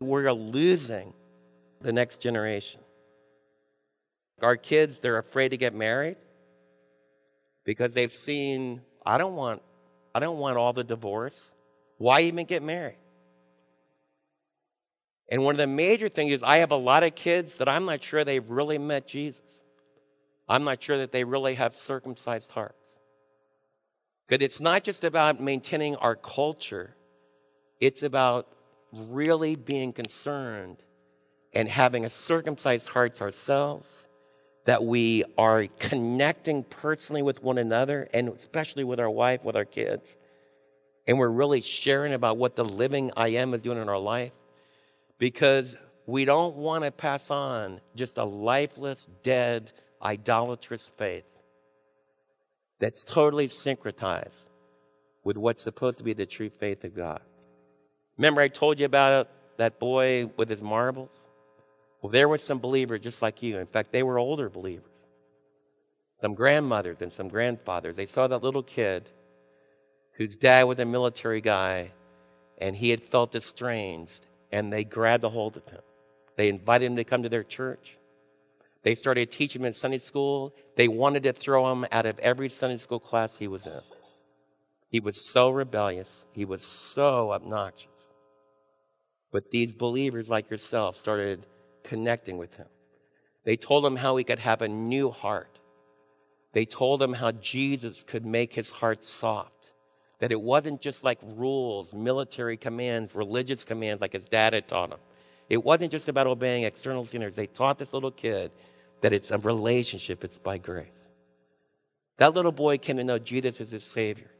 we're 0.00 0.30
losing 0.32 1.14
the 1.80 1.92
next 1.92 2.20
generation. 2.20 2.80
Our 4.42 4.56
kids, 4.56 4.98
they're 4.98 5.18
afraid 5.18 5.50
to 5.50 5.56
get 5.56 5.74
married 5.74 6.16
because 7.64 7.92
they've 7.94 8.14
seen, 8.14 8.82
I 9.04 9.16
don't 9.16 9.34
want 9.34 9.62
I 10.16 10.18
don't 10.18 10.38
want 10.38 10.56
all 10.56 10.72
the 10.72 10.82
divorce. 10.82 11.52
Why 11.98 12.22
even 12.22 12.46
get 12.46 12.62
married? 12.62 12.96
And 15.28 15.42
one 15.42 15.54
of 15.54 15.58
the 15.58 15.66
major 15.66 16.08
things 16.08 16.32
is 16.32 16.42
I 16.42 16.58
have 16.58 16.70
a 16.70 16.76
lot 16.76 17.02
of 17.02 17.14
kids 17.14 17.58
that 17.58 17.68
I'm 17.68 17.84
not 17.84 18.02
sure 18.02 18.24
they've 18.24 18.48
really 18.48 18.78
met 18.78 19.06
Jesus. 19.06 19.42
I'm 20.48 20.64
not 20.64 20.82
sure 20.82 20.96
that 20.96 21.12
they 21.12 21.22
really 21.22 21.56
have 21.56 21.76
circumcised 21.76 22.50
hearts. 22.52 22.80
Because 24.26 24.42
it's 24.42 24.58
not 24.58 24.84
just 24.84 25.04
about 25.04 25.38
maintaining 25.38 25.96
our 25.96 26.16
culture, 26.16 26.96
it's 27.78 28.02
about 28.02 28.48
really 28.94 29.54
being 29.54 29.92
concerned 29.92 30.78
and 31.52 31.68
having 31.68 32.06
a 32.06 32.10
circumcised 32.10 32.88
hearts 32.88 33.20
ourselves 33.20 34.05
that 34.66 34.84
we 34.84 35.24
are 35.38 35.66
connecting 35.78 36.64
personally 36.64 37.22
with 37.22 37.42
one 37.42 37.56
another 37.56 38.08
and 38.12 38.28
especially 38.28 38.84
with 38.84 39.00
our 39.00 39.10
wife, 39.10 39.42
with 39.44 39.56
our 39.56 39.64
kids. 39.64 40.16
And 41.06 41.18
we're 41.18 41.28
really 41.28 41.62
sharing 41.62 42.12
about 42.12 42.36
what 42.36 42.56
the 42.56 42.64
living 42.64 43.12
I 43.16 43.28
am 43.28 43.54
is 43.54 43.62
doing 43.62 43.80
in 43.80 43.88
our 43.88 43.98
life 43.98 44.32
because 45.18 45.76
we 46.04 46.24
don't 46.24 46.56
want 46.56 46.84
to 46.84 46.90
pass 46.90 47.30
on 47.30 47.80
just 47.94 48.18
a 48.18 48.24
lifeless, 48.24 49.06
dead, 49.22 49.70
idolatrous 50.02 50.84
faith 50.84 51.24
that's 52.80 53.04
totally 53.04 53.46
syncretized 53.46 54.44
with 55.22 55.36
what's 55.36 55.62
supposed 55.62 55.98
to 55.98 56.04
be 56.04 56.12
the 56.12 56.26
true 56.26 56.50
faith 56.50 56.84
of 56.84 56.94
God. 56.94 57.20
Remember, 58.18 58.40
I 58.40 58.48
told 58.48 58.80
you 58.80 58.86
about 58.86 59.28
that 59.58 59.78
boy 59.78 60.26
with 60.36 60.48
his 60.48 60.60
marbles? 60.60 61.10
Well, 62.06 62.12
there 62.12 62.28
were 62.28 62.38
some 62.38 62.60
believers 62.60 63.00
just 63.00 63.20
like 63.20 63.42
you. 63.42 63.58
In 63.58 63.66
fact, 63.66 63.90
they 63.90 64.04
were 64.04 64.16
older 64.16 64.48
believers. 64.48 64.92
Some 66.20 66.34
grandmothers 66.34 66.98
and 67.00 67.12
some 67.12 67.26
grandfathers. 67.26 67.96
They 67.96 68.06
saw 68.06 68.28
that 68.28 68.44
little 68.44 68.62
kid 68.62 69.08
whose 70.12 70.36
dad 70.36 70.62
was 70.68 70.78
a 70.78 70.84
military 70.84 71.40
guy 71.40 71.90
and 72.58 72.76
he 72.76 72.90
had 72.90 73.02
felt 73.02 73.34
estranged 73.34 74.24
and 74.52 74.72
they 74.72 74.84
grabbed 74.84 75.24
a 75.24 75.28
hold 75.28 75.56
of 75.56 75.66
him. 75.66 75.80
They 76.36 76.48
invited 76.48 76.86
him 76.86 76.94
to 76.94 77.02
come 77.02 77.24
to 77.24 77.28
their 77.28 77.42
church. 77.42 77.96
They 78.84 78.94
started 78.94 79.32
teaching 79.32 79.62
him 79.62 79.66
in 79.66 79.72
Sunday 79.72 79.98
school. 79.98 80.54
They 80.76 80.86
wanted 80.86 81.24
to 81.24 81.32
throw 81.32 81.72
him 81.72 81.86
out 81.90 82.06
of 82.06 82.20
every 82.20 82.50
Sunday 82.50 82.78
school 82.78 83.00
class 83.00 83.36
he 83.36 83.48
was 83.48 83.66
in. 83.66 83.80
He 84.90 85.00
was 85.00 85.28
so 85.28 85.50
rebellious. 85.50 86.24
He 86.30 86.44
was 86.44 86.64
so 86.64 87.32
obnoxious. 87.32 87.90
But 89.32 89.50
these 89.50 89.72
believers 89.72 90.28
like 90.28 90.48
yourself 90.52 90.94
started 90.94 91.44
connecting 91.86 92.36
with 92.38 92.54
him. 92.54 92.66
They 93.44 93.56
told 93.56 93.86
him 93.86 93.96
how 93.96 94.16
he 94.16 94.24
could 94.24 94.40
have 94.40 94.60
a 94.60 94.68
new 94.68 95.10
heart. 95.10 95.58
They 96.52 96.64
told 96.64 97.02
him 97.02 97.12
how 97.12 97.32
Jesus 97.32 98.04
could 98.06 98.26
make 98.26 98.52
his 98.52 98.70
heart 98.70 99.04
soft. 99.04 99.72
That 100.18 100.32
it 100.32 100.40
wasn't 100.40 100.80
just 100.80 101.04
like 101.04 101.18
rules, 101.22 101.92
military 101.92 102.56
commands, 102.56 103.14
religious 103.14 103.64
commands 103.64 104.00
like 104.00 104.14
his 104.14 104.24
dad 104.24 104.52
had 104.52 104.66
taught 104.66 104.90
him. 104.90 104.98
It 105.48 105.62
wasn't 105.62 105.92
just 105.92 106.08
about 106.08 106.26
obeying 106.26 106.64
external 106.64 107.04
sinners. 107.04 107.34
They 107.34 107.46
taught 107.46 107.78
this 107.78 107.92
little 107.92 108.10
kid 108.10 108.50
that 109.02 109.12
it's 109.12 109.30
a 109.30 109.38
relationship, 109.38 110.24
it's 110.24 110.38
by 110.38 110.58
grace. 110.58 110.88
That 112.16 112.34
little 112.34 112.52
boy 112.52 112.78
came 112.78 112.96
to 112.96 113.04
know 113.04 113.18
Jesus 113.18 113.60
as 113.60 113.70
his 113.70 113.84
Savior. 113.84 114.30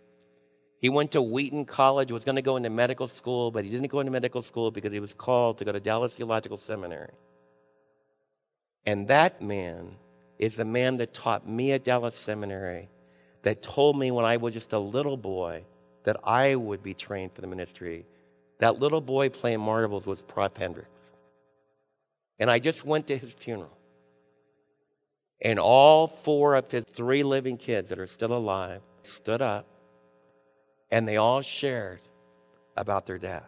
He 0.81 0.89
went 0.89 1.13
to 1.13 1.23
Wheaton 1.23 1.65
College, 1.65 2.11
was 2.11 2.25
going 2.25 2.37
to 2.37 2.43
go 2.43 2.57
into 2.57 2.71
medical 2.71 3.09
school, 3.09 3.51
but 3.51 3.65
he 3.65 3.71
didn't 3.71 3.89
go 3.89 4.01
into 4.01 4.13
medical 4.13 4.43
school 4.43 4.71
because 4.71 4.93
he 4.93 5.01
was 5.01 5.15
called 5.15 5.59
to 5.59 5.65
go 5.65 5.73
to 5.73 5.81
Dallas 5.81 6.17
Theological 6.17 6.57
Seminary. 6.57 7.13
And 8.87 9.09
that 9.09 9.43
man 9.43 9.97
is 10.39 10.57
the 10.57 10.65
man 10.65 10.99
that 10.99 11.13
taught 11.13 11.49
me 11.49 11.73
at 11.73 11.85
Dallas 11.85 12.17
Seminary, 12.17 12.89
that 13.43 13.63
told 13.63 13.99
me 13.99 14.11
when 14.11 14.25
I 14.25 14.37
was 14.37 14.55
just 14.55 14.73
a 14.73 14.79
little 14.79 15.17
boy 15.17 15.65
that 16.05 16.17
I 16.25 16.55
would 16.55 16.83
be 16.83 16.95
trained 16.95 17.33
for 17.33 17.41
the 17.41 17.47
ministry. 17.47 18.07
That 18.59 18.79
little 18.79 19.01
boy 19.01 19.29
playing 19.29 19.61
marbles 19.61 20.07
was 20.07 20.23
Prof 20.23 20.57
Hendricks. 20.57 20.89
And 22.39 22.51
I 22.51 22.59
just 22.59 22.85
went 22.85 23.09
to 23.09 23.19
his 23.19 23.33
funeral. 23.33 23.77
And 25.43 25.59
all 25.59 26.07
four 26.07 26.55
of 26.55 26.71
his 26.71 26.85
three 26.85 27.23
living 27.23 27.57
kids 27.57 27.89
that 27.89 27.99
are 27.99 28.07
still 28.07 28.33
alive 28.33 28.83
stood 29.03 29.43
up 29.43 29.67
and 30.91 31.07
they 31.07 31.17
all 31.17 31.43
shared 31.43 32.01
about 32.77 33.07
their 33.07 33.19
dad. 33.19 33.45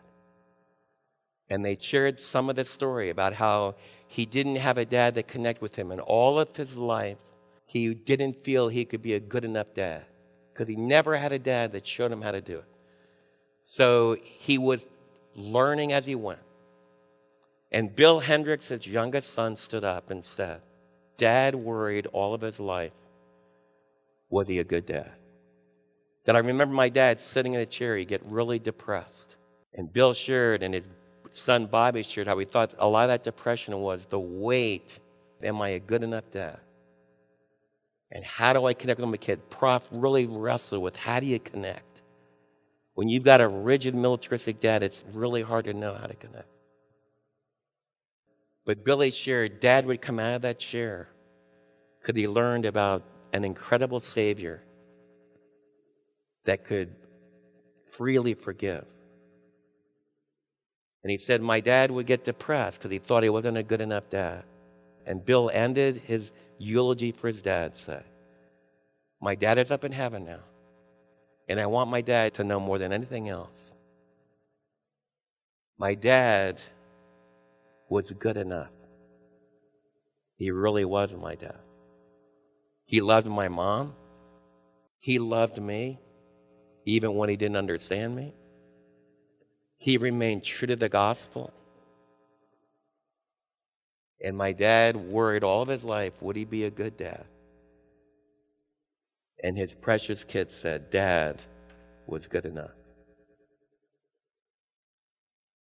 And 1.48 1.64
they 1.64 1.79
shared 1.81 2.20
some 2.20 2.51
of 2.51 2.57
the 2.57 2.64
story 2.64 3.11
about 3.11 3.33
how 3.33 3.77
he 4.09 4.27
didn't 4.27 4.57
have 4.57 4.79
a 4.79 4.85
dad 4.85 5.14
that 5.14 5.29
connected 5.29 5.62
with 5.62 5.77
him. 5.77 5.92
And 5.92 6.01
all 6.01 6.40
of 6.40 6.57
his 6.57 6.77
life, 6.77 7.18
he 7.66 7.94
didn't 7.94 8.42
feel 8.42 8.68
he 8.68 8.85
could 8.85 9.03
be 9.03 9.14
a 9.14 9.21
good 9.21 9.44
enough 9.44 9.68
dad 9.75 10.05
because 10.53 10.66
he 10.66 10.77
never 10.77 11.16
had 11.16 11.31
a 11.31 11.38
dad 11.38 11.73
that 11.73 11.87
showed 11.87 12.11
him 12.11 12.23
how 12.23 12.33
to 12.33 12.40
do 12.40 12.57
it. 12.57 12.64
So 13.64 14.16
he 14.23 14.57
was 14.57 14.87
learning 15.37 15.92
as 15.92 16.07
he 16.07 16.14
went. 16.14 16.40
And 17.71 17.94
Bill 17.94 18.21
Hendricks, 18.21 18.68
his 18.68 18.87
youngest 18.87 19.31
son, 19.31 19.57
stood 19.57 19.85
up 19.85 20.11
and 20.11 20.25
said, 20.25 20.62
Dad 21.18 21.55
worried 21.55 22.07
all 22.07 22.33
of 22.33 22.40
his 22.40 22.59
life. 22.59 22.92
Was 24.31 24.49
he 24.49 24.59
a 24.59 24.64
good 24.64 24.87
dad? 24.87 25.12
That 26.25 26.35
I 26.35 26.40
remember 26.40 26.75
my 26.75 26.88
dad 26.88 27.21
sitting 27.21 27.55
in 27.55 27.61
a 27.61 27.66
chair, 27.66 27.97
he'd 27.97 28.09
get 28.09 28.25
really 28.25 28.59
depressed. 28.59 29.37
And 29.75 29.92
Bill 29.92 30.14
shared, 30.14 30.62
and 30.62 30.73
his 30.73 30.85
son 31.34 31.66
Bobby 31.66 32.02
shared 32.02 32.26
how 32.26 32.38
he 32.38 32.44
thought 32.44 32.74
a 32.78 32.86
lot 32.86 33.04
of 33.04 33.08
that 33.08 33.24
depression 33.24 33.78
was 33.80 34.06
the 34.06 34.18
weight 34.18 34.98
am 35.42 35.60
I 35.62 35.70
a 35.70 35.78
good 35.78 36.02
enough 36.02 36.24
dad? 36.32 36.58
And 38.10 38.24
how 38.24 38.52
do 38.52 38.64
I 38.64 38.74
connect 38.74 39.00
with 39.00 39.08
my 39.08 39.16
kid? 39.16 39.50
Prof 39.50 39.82
really 39.90 40.26
wrestled 40.26 40.82
with 40.82 40.96
how 40.96 41.20
do 41.20 41.26
you 41.26 41.38
connect? 41.38 42.02
When 42.94 43.08
you've 43.08 43.22
got 43.22 43.40
a 43.40 43.48
rigid 43.48 43.94
militaristic 43.94 44.58
dad, 44.58 44.82
it's 44.82 45.04
really 45.12 45.42
hard 45.42 45.66
to 45.66 45.74
know 45.74 45.94
how 45.94 46.06
to 46.06 46.14
connect. 46.14 46.48
But 48.64 48.84
Billy 48.84 49.10
shared, 49.10 49.60
Dad 49.60 49.86
would 49.86 50.02
come 50.02 50.18
out 50.18 50.34
of 50.34 50.42
that 50.42 50.58
chair 50.58 51.08
because 52.00 52.16
he 52.16 52.28
learned 52.28 52.64
about 52.64 53.02
an 53.32 53.44
incredible 53.44 54.00
Savior 54.00 54.62
that 56.44 56.64
could 56.64 56.94
freely 57.92 58.34
forgive. 58.34 58.84
And 61.02 61.11
he 61.11 61.18
said, 61.18 61.40
My 61.40 61.61
dad 61.61 61.90
would 61.90 62.06
get 62.06 62.24
depressed 62.24 62.78
because 62.78 62.90
he 62.90 62.98
thought 62.98 63.22
he 63.22 63.28
wasn't 63.28 63.56
a 63.56 63.62
good 63.62 63.80
enough 63.80 64.11
dad. 64.11 64.44
And 65.06 65.24
Bill 65.24 65.50
ended 65.52 66.02
his 66.06 66.30
eulogy 66.58 67.12
for 67.12 67.28
his 67.28 67.40
dad, 67.40 67.76
say, 67.78 68.02
My 69.20 69.34
dad 69.34 69.58
is 69.58 69.70
up 69.70 69.84
in 69.84 69.92
heaven 69.92 70.24
now. 70.24 70.40
And 71.48 71.58
I 71.58 71.66
want 71.66 71.90
my 71.90 72.02
dad 72.02 72.34
to 72.34 72.44
know 72.44 72.61
more 72.61 72.78
than 72.78 72.92
anything 72.92 73.28
else. 73.28 73.48
My 75.78 75.94
dad 75.94 76.61
was 77.88 78.11
good 78.12 78.37
enough. 78.37 78.70
He 80.37 80.50
really 80.50 80.84
was 80.84 81.14
my 81.14 81.37
dad. 81.37 81.58
He 82.84 83.00
loved 83.00 83.26
my 83.26 83.48
mom. 83.48 83.94
He 84.98 85.18
loved 85.18 85.61
me, 85.61 86.00
even 86.84 87.14
when 87.14 87.28
he 87.28 87.37
didn't 87.37 87.56
understand 87.56 88.14
me. 88.14 88.34
He 89.78 89.96
remained 89.96 90.44
true 90.44 90.66
to 90.66 90.76
the 90.76 90.88
gospel. 90.88 91.52
And 94.22 94.36
my 94.36 94.52
dad 94.52 94.96
worried 94.96 95.44
all 95.44 95.62
of 95.62 95.68
his 95.68 95.84
life 95.84 96.20
would 96.20 96.36
he 96.36 96.44
be 96.44 96.64
a 96.64 96.70
good 96.70 96.96
dad? 96.96 97.24
And 99.42 99.56
his 99.56 99.72
precious 99.72 100.24
kid 100.24 100.50
said, 100.50 100.90
Dad 100.90 101.40
was 102.08 102.26
good 102.26 102.44
enough. 102.44 102.72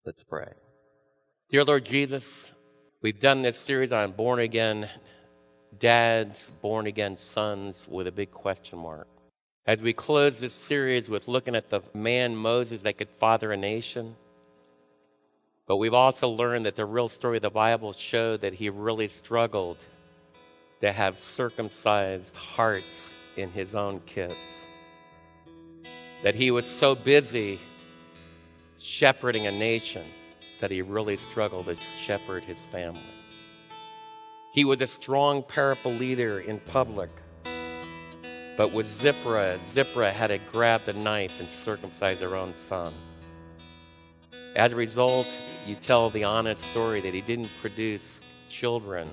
Let's 0.03 0.23
pray. 0.23 0.51
Dear 1.49 1.63
Lord 1.63 1.85
Jesus, 1.85 2.51
we've 3.01 3.19
done 3.19 3.43
this 3.43 3.59
series 3.59 3.91
on 3.91 4.13
born 4.13 4.39
again 4.39 4.89
dads, 5.77 6.49
born 6.61 6.87
again 6.87 7.17
sons 7.17 7.85
with 7.87 8.07
a 8.07 8.11
big 8.11 8.31
question 8.31 8.79
mark. 8.79 9.07
As 9.67 9.81
we 9.81 9.91
close 9.91 10.39
this 10.39 10.53
series 10.53 11.09
with 11.09 11.27
looking 11.27 11.53
at 11.53 11.69
the 11.69 11.81
man 11.93 12.37
Moses 12.37 12.83
that 12.83 12.97
could 12.97 13.09
father 13.19 13.51
a 13.51 13.57
nation, 13.57 14.15
but 15.65 15.75
we've 15.75 15.93
also 15.93 16.29
learned 16.29 16.65
that 16.65 16.77
the 16.77 16.85
real 16.85 17.09
story 17.09 17.35
of 17.35 17.43
the 17.43 17.49
Bible 17.49 17.91
showed 17.91 18.39
that 18.41 18.53
he 18.53 18.69
really 18.69 19.09
struggled 19.09 19.75
to 20.79 20.93
have 20.93 21.19
circumcised 21.19 22.37
hearts 22.37 23.11
in 23.35 23.51
his 23.51 23.75
own 23.75 23.99
kids. 24.05 24.37
That 26.23 26.33
he 26.33 26.49
was 26.49 26.65
so 26.65 26.95
busy 26.95 27.59
shepherding 28.77 29.47
a 29.47 29.51
nation 29.51 30.05
that 30.61 30.71
he 30.71 30.81
really 30.81 31.17
struggled 31.17 31.65
to 31.65 31.75
shepherd 31.75 32.45
his 32.45 32.59
family. 32.71 33.01
He 34.53 34.63
was 34.63 34.79
a 34.79 34.87
strong 34.87 35.43
powerful 35.43 35.91
leader 35.91 36.39
in 36.39 36.61
public, 36.61 37.09
but 38.57 38.73
with 38.73 38.87
Zipporah, 38.87 39.59
Zipporah 39.63 40.11
had 40.11 40.27
to 40.27 40.39
grab 40.39 40.81
the 40.85 40.93
knife 40.93 41.31
and 41.39 41.49
circumcise 41.49 42.19
her 42.21 42.35
own 42.35 42.55
son. 42.55 42.93
As 44.55 44.71
a 44.71 44.75
result, 44.75 45.27
you 45.67 45.75
tell 45.75 46.09
the 46.09 46.23
honest 46.23 46.63
story 46.63 46.99
that 47.01 47.13
he 47.13 47.21
didn't 47.21 47.51
produce 47.61 48.21
children. 48.49 49.07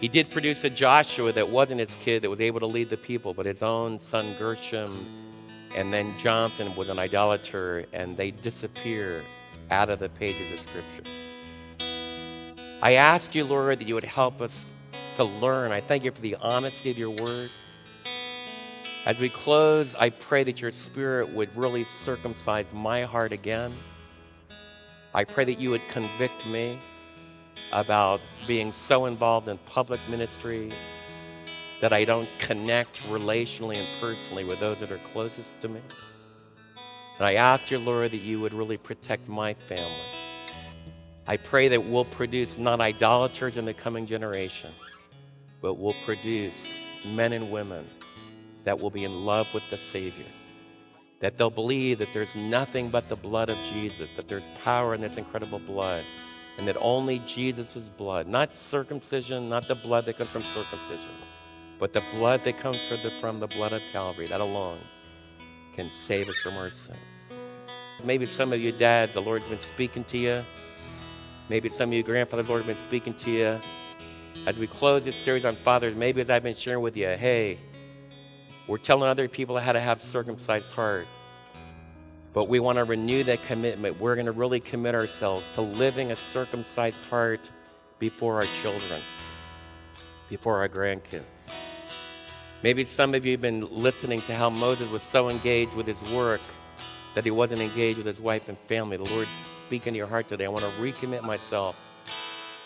He 0.00 0.06
did 0.06 0.30
produce 0.30 0.62
a 0.62 0.70
Joshua 0.70 1.32
that 1.32 1.48
wasn't 1.48 1.80
his 1.80 1.96
kid 1.96 2.22
that 2.22 2.30
was 2.30 2.40
able 2.40 2.60
to 2.60 2.66
lead 2.66 2.90
the 2.90 2.96
people, 2.96 3.34
but 3.34 3.44
his 3.44 3.62
own 3.62 3.98
son 3.98 4.26
Gershom, 4.38 5.06
and 5.76 5.92
then 5.92 6.12
Jonathan 6.18 6.74
was 6.76 6.88
an 6.88 6.98
idolater, 7.00 7.86
and 7.92 8.16
they 8.16 8.30
disappear 8.30 9.22
out 9.70 9.90
of 9.90 9.98
the 9.98 10.08
pages 10.08 10.52
of 10.52 10.60
Scripture. 10.60 11.10
I 12.82 12.94
ask 12.94 13.34
you, 13.34 13.44
Lord, 13.44 13.80
that 13.80 13.88
you 13.88 13.94
would 13.94 14.04
help 14.04 14.40
us 14.40 14.72
to 15.16 15.24
learn. 15.24 15.72
I 15.72 15.80
thank 15.80 16.04
you 16.04 16.10
for 16.10 16.20
the 16.20 16.36
honesty 16.36 16.90
of 16.90 16.98
your 16.98 17.10
word. 17.10 17.50
As 19.04 19.18
we 19.18 19.30
close, 19.30 19.96
I 19.96 20.10
pray 20.10 20.44
that 20.44 20.60
your 20.60 20.70
spirit 20.70 21.28
would 21.30 21.54
really 21.56 21.82
circumcise 21.82 22.66
my 22.72 23.02
heart 23.02 23.32
again. 23.32 23.74
I 25.12 25.24
pray 25.24 25.44
that 25.44 25.58
you 25.58 25.70
would 25.70 25.80
convict 25.90 26.46
me 26.46 26.78
about 27.72 28.20
being 28.46 28.70
so 28.70 29.06
involved 29.06 29.48
in 29.48 29.58
public 29.66 29.98
ministry 30.08 30.70
that 31.80 31.92
I 31.92 32.04
don't 32.04 32.28
connect 32.38 33.02
relationally 33.08 33.76
and 33.76 33.88
personally 34.00 34.44
with 34.44 34.60
those 34.60 34.78
that 34.78 34.92
are 34.92 35.00
closest 35.12 35.50
to 35.62 35.68
me. 35.68 35.80
And 37.18 37.26
I 37.26 37.34
ask 37.34 37.72
your 37.72 37.80
Lord, 37.80 38.12
that 38.12 38.18
you 38.18 38.40
would 38.40 38.54
really 38.54 38.76
protect 38.76 39.28
my 39.28 39.54
family. 39.54 39.84
I 41.26 41.38
pray 41.38 41.66
that 41.66 41.82
we'll 41.82 42.04
produce 42.04 42.56
not 42.56 42.80
idolaters 42.80 43.56
in 43.56 43.64
the 43.64 43.74
coming 43.74 44.06
generation, 44.06 44.70
but 45.60 45.74
we'll 45.74 45.96
produce 46.04 47.04
men 47.16 47.32
and 47.32 47.50
women 47.50 47.84
that 48.64 48.78
will 48.78 48.90
be 48.90 49.04
in 49.04 49.24
love 49.24 49.52
with 49.54 49.68
the 49.70 49.76
Savior. 49.76 50.26
That 51.20 51.38
they'll 51.38 51.50
believe 51.50 51.98
that 51.98 52.12
there's 52.12 52.34
nothing 52.34 52.90
but 52.90 53.08
the 53.08 53.16
blood 53.16 53.50
of 53.50 53.56
Jesus, 53.72 54.14
that 54.16 54.28
there's 54.28 54.44
power 54.64 54.94
in 54.94 55.00
this 55.00 55.18
incredible 55.18 55.60
blood, 55.60 56.04
and 56.58 56.66
that 56.66 56.76
only 56.80 57.20
Jesus' 57.26 57.76
blood, 57.76 58.26
not 58.26 58.54
circumcision, 58.54 59.48
not 59.48 59.68
the 59.68 59.74
blood 59.74 60.04
that 60.06 60.18
comes 60.18 60.30
from 60.30 60.42
circumcision, 60.42 61.14
but 61.78 61.92
the 61.92 62.02
blood 62.14 62.42
that 62.44 62.58
comes 62.58 62.80
from 62.88 62.98
the, 63.02 63.10
from 63.20 63.40
the 63.40 63.46
blood 63.46 63.72
of 63.72 63.82
Calvary, 63.92 64.26
that 64.26 64.40
alone 64.40 64.78
can 65.76 65.90
save 65.90 66.28
us 66.28 66.36
from 66.36 66.56
our 66.56 66.70
sins. 66.70 66.98
Maybe 68.04 68.26
some 68.26 68.52
of 68.52 68.60
you 68.60 68.72
dads, 68.72 69.12
the 69.14 69.22
Lord's 69.22 69.46
been 69.46 69.58
speaking 69.58 70.04
to 70.04 70.18
you. 70.18 70.42
Maybe 71.48 71.68
some 71.68 71.90
of 71.90 71.94
you 71.94 72.02
grandfathers, 72.02 72.46
the 72.46 72.52
Lord's 72.52 72.66
been 72.66 72.76
speaking 72.76 73.14
to 73.14 73.30
you. 73.30 73.58
As 74.46 74.56
we 74.56 74.66
close 74.66 75.04
this 75.04 75.14
series 75.14 75.44
on 75.44 75.54
fathers, 75.54 75.94
maybe 75.94 76.20
I've 76.20 76.42
been 76.42 76.56
sharing 76.56 76.82
with 76.82 76.96
you, 76.96 77.06
hey, 77.08 77.58
we're 78.66 78.78
telling 78.78 79.08
other 79.08 79.28
people 79.28 79.58
how 79.58 79.72
to 79.72 79.80
have 79.80 79.98
a 79.98 80.02
circumcised 80.02 80.72
heart. 80.72 81.06
But 82.32 82.48
we 82.48 82.60
want 82.60 82.76
to 82.76 82.84
renew 82.84 83.24
that 83.24 83.44
commitment. 83.46 84.00
We're 84.00 84.14
going 84.14 84.26
to 84.26 84.32
really 84.32 84.60
commit 84.60 84.94
ourselves 84.94 85.46
to 85.54 85.60
living 85.60 86.12
a 86.12 86.16
circumcised 86.16 87.04
heart 87.06 87.50
before 87.98 88.36
our 88.36 88.46
children, 88.62 89.00
before 90.30 90.58
our 90.58 90.68
grandkids. 90.68 91.22
Maybe 92.62 92.84
some 92.84 93.14
of 93.14 93.26
you 93.26 93.32
have 93.32 93.40
been 93.40 93.68
listening 93.70 94.22
to 94.22 94.34
how 94.34 94.48
Moses 94.48 94.88
was 94.90 95.02
so 95.02 95.28
engaged 95.28 95.74
with 95.74 95.86
his 95.86 96.00
work 96.12 96.40
that 97.14 97.24
he 97.24 97.30
wasn't 97.30 97.60
engaged 97.60 97.98
with 97.98 98.06
his 98.06 98.20
wife 98.20 98.48
and 98.48 98.56
family. 98.68 98.96
The 98.96 99.04
Lord's 99.04 99.30
speaking 99.66 99.92
to 99.92 99.96
your 99.98 100.06
heart 100.06 100.28
today. 100.28 100.46
I 100.46 100.48
want 100.48 100.64
to 100.64 100.70
recommit 100.80 101.22
myself 101.22 101.76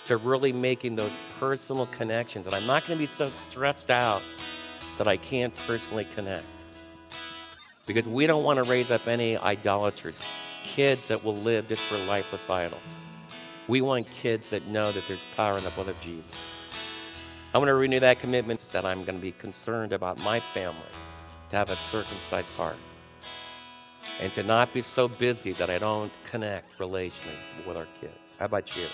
to 0.05 0.19
really 0.19 0.53
making 0.53 0.97
those 0.97 1.13
personal 1.41 1.87
connections. 1.87 2.47
And 2.47 2.55
I'm 2.55 2.67
not 2.67 2.87
going 2.87 2.99
to 2.99 3.03
be 3.03 3.13
so 3.13 3.31
stressed 3.31 3.91
out 3.91 4.23
that 4.99 5.09
I 5.09 5.17
can't 5.17 5.55
personally 5.67 6.07
connect. 6.15 6.45
Because 7.87 8.07
we 8.07 8.27
don't 8.27 8.43
want 8.43 8.57
to 8.57 8.65
raise 8.65 8.91
up 8.91 9.07
any 9.07 9.37
idolaters, 9.37 10.21
kids 10.65 11.09
that 11.09 11.23
will 11.23 11.37
live 11.37 11.69
just 11.69 11.83
for 11.83 11.97
lifeless 11.99 12.51
idols. 12.51 12.81
We 13.69 13.81
want 13.81 14.11
kids 14.11 14.51
that 14.51 14.67
know 14.67 14.91
that 14.91 15.07
there's 15.07 15.25
power 15.37 15.59
in 15.59 15.65
the 15.65 15.71
blood 15.71 15.89
of 15.89 16.01
Jesus. 16.01 16.25
I 17.55 17.59
want 17.59 17.69
to 17.69 17.75
renew 17.75 18.01
that 18.01 18.21
commitment 18.21 18.61
that 18.73 18.85
I'm 18.85 19.05
going 19.05 19.17
to 19.17 19.23
be 19.23 19.33
concerned 19.33 19.93
about 19.93 20.19
my 20.23 20.41
family, 20.41 20.81
to 21.51 21.57
have 21.57 21.71
a 21.71 21.77
circumcised 21.77 22.55
heart, 22.55 22.77
and 24.21 24.33
to 24.35 24.43
not 24.43 24.73
be 24.75 24.83
so 24.83 25.09
busy 25.09 25.53
that 25.53 25.71
I 25.71 25.79
don't 25.79 26.13
connect 26.31 26.79
relationally 26.79 27.67
with 27.67 27.77
our 27.77 27.87
kids. 28.01 28.33
How 28.39 28.47
about 28.47 28.77
you? 28.77 28.87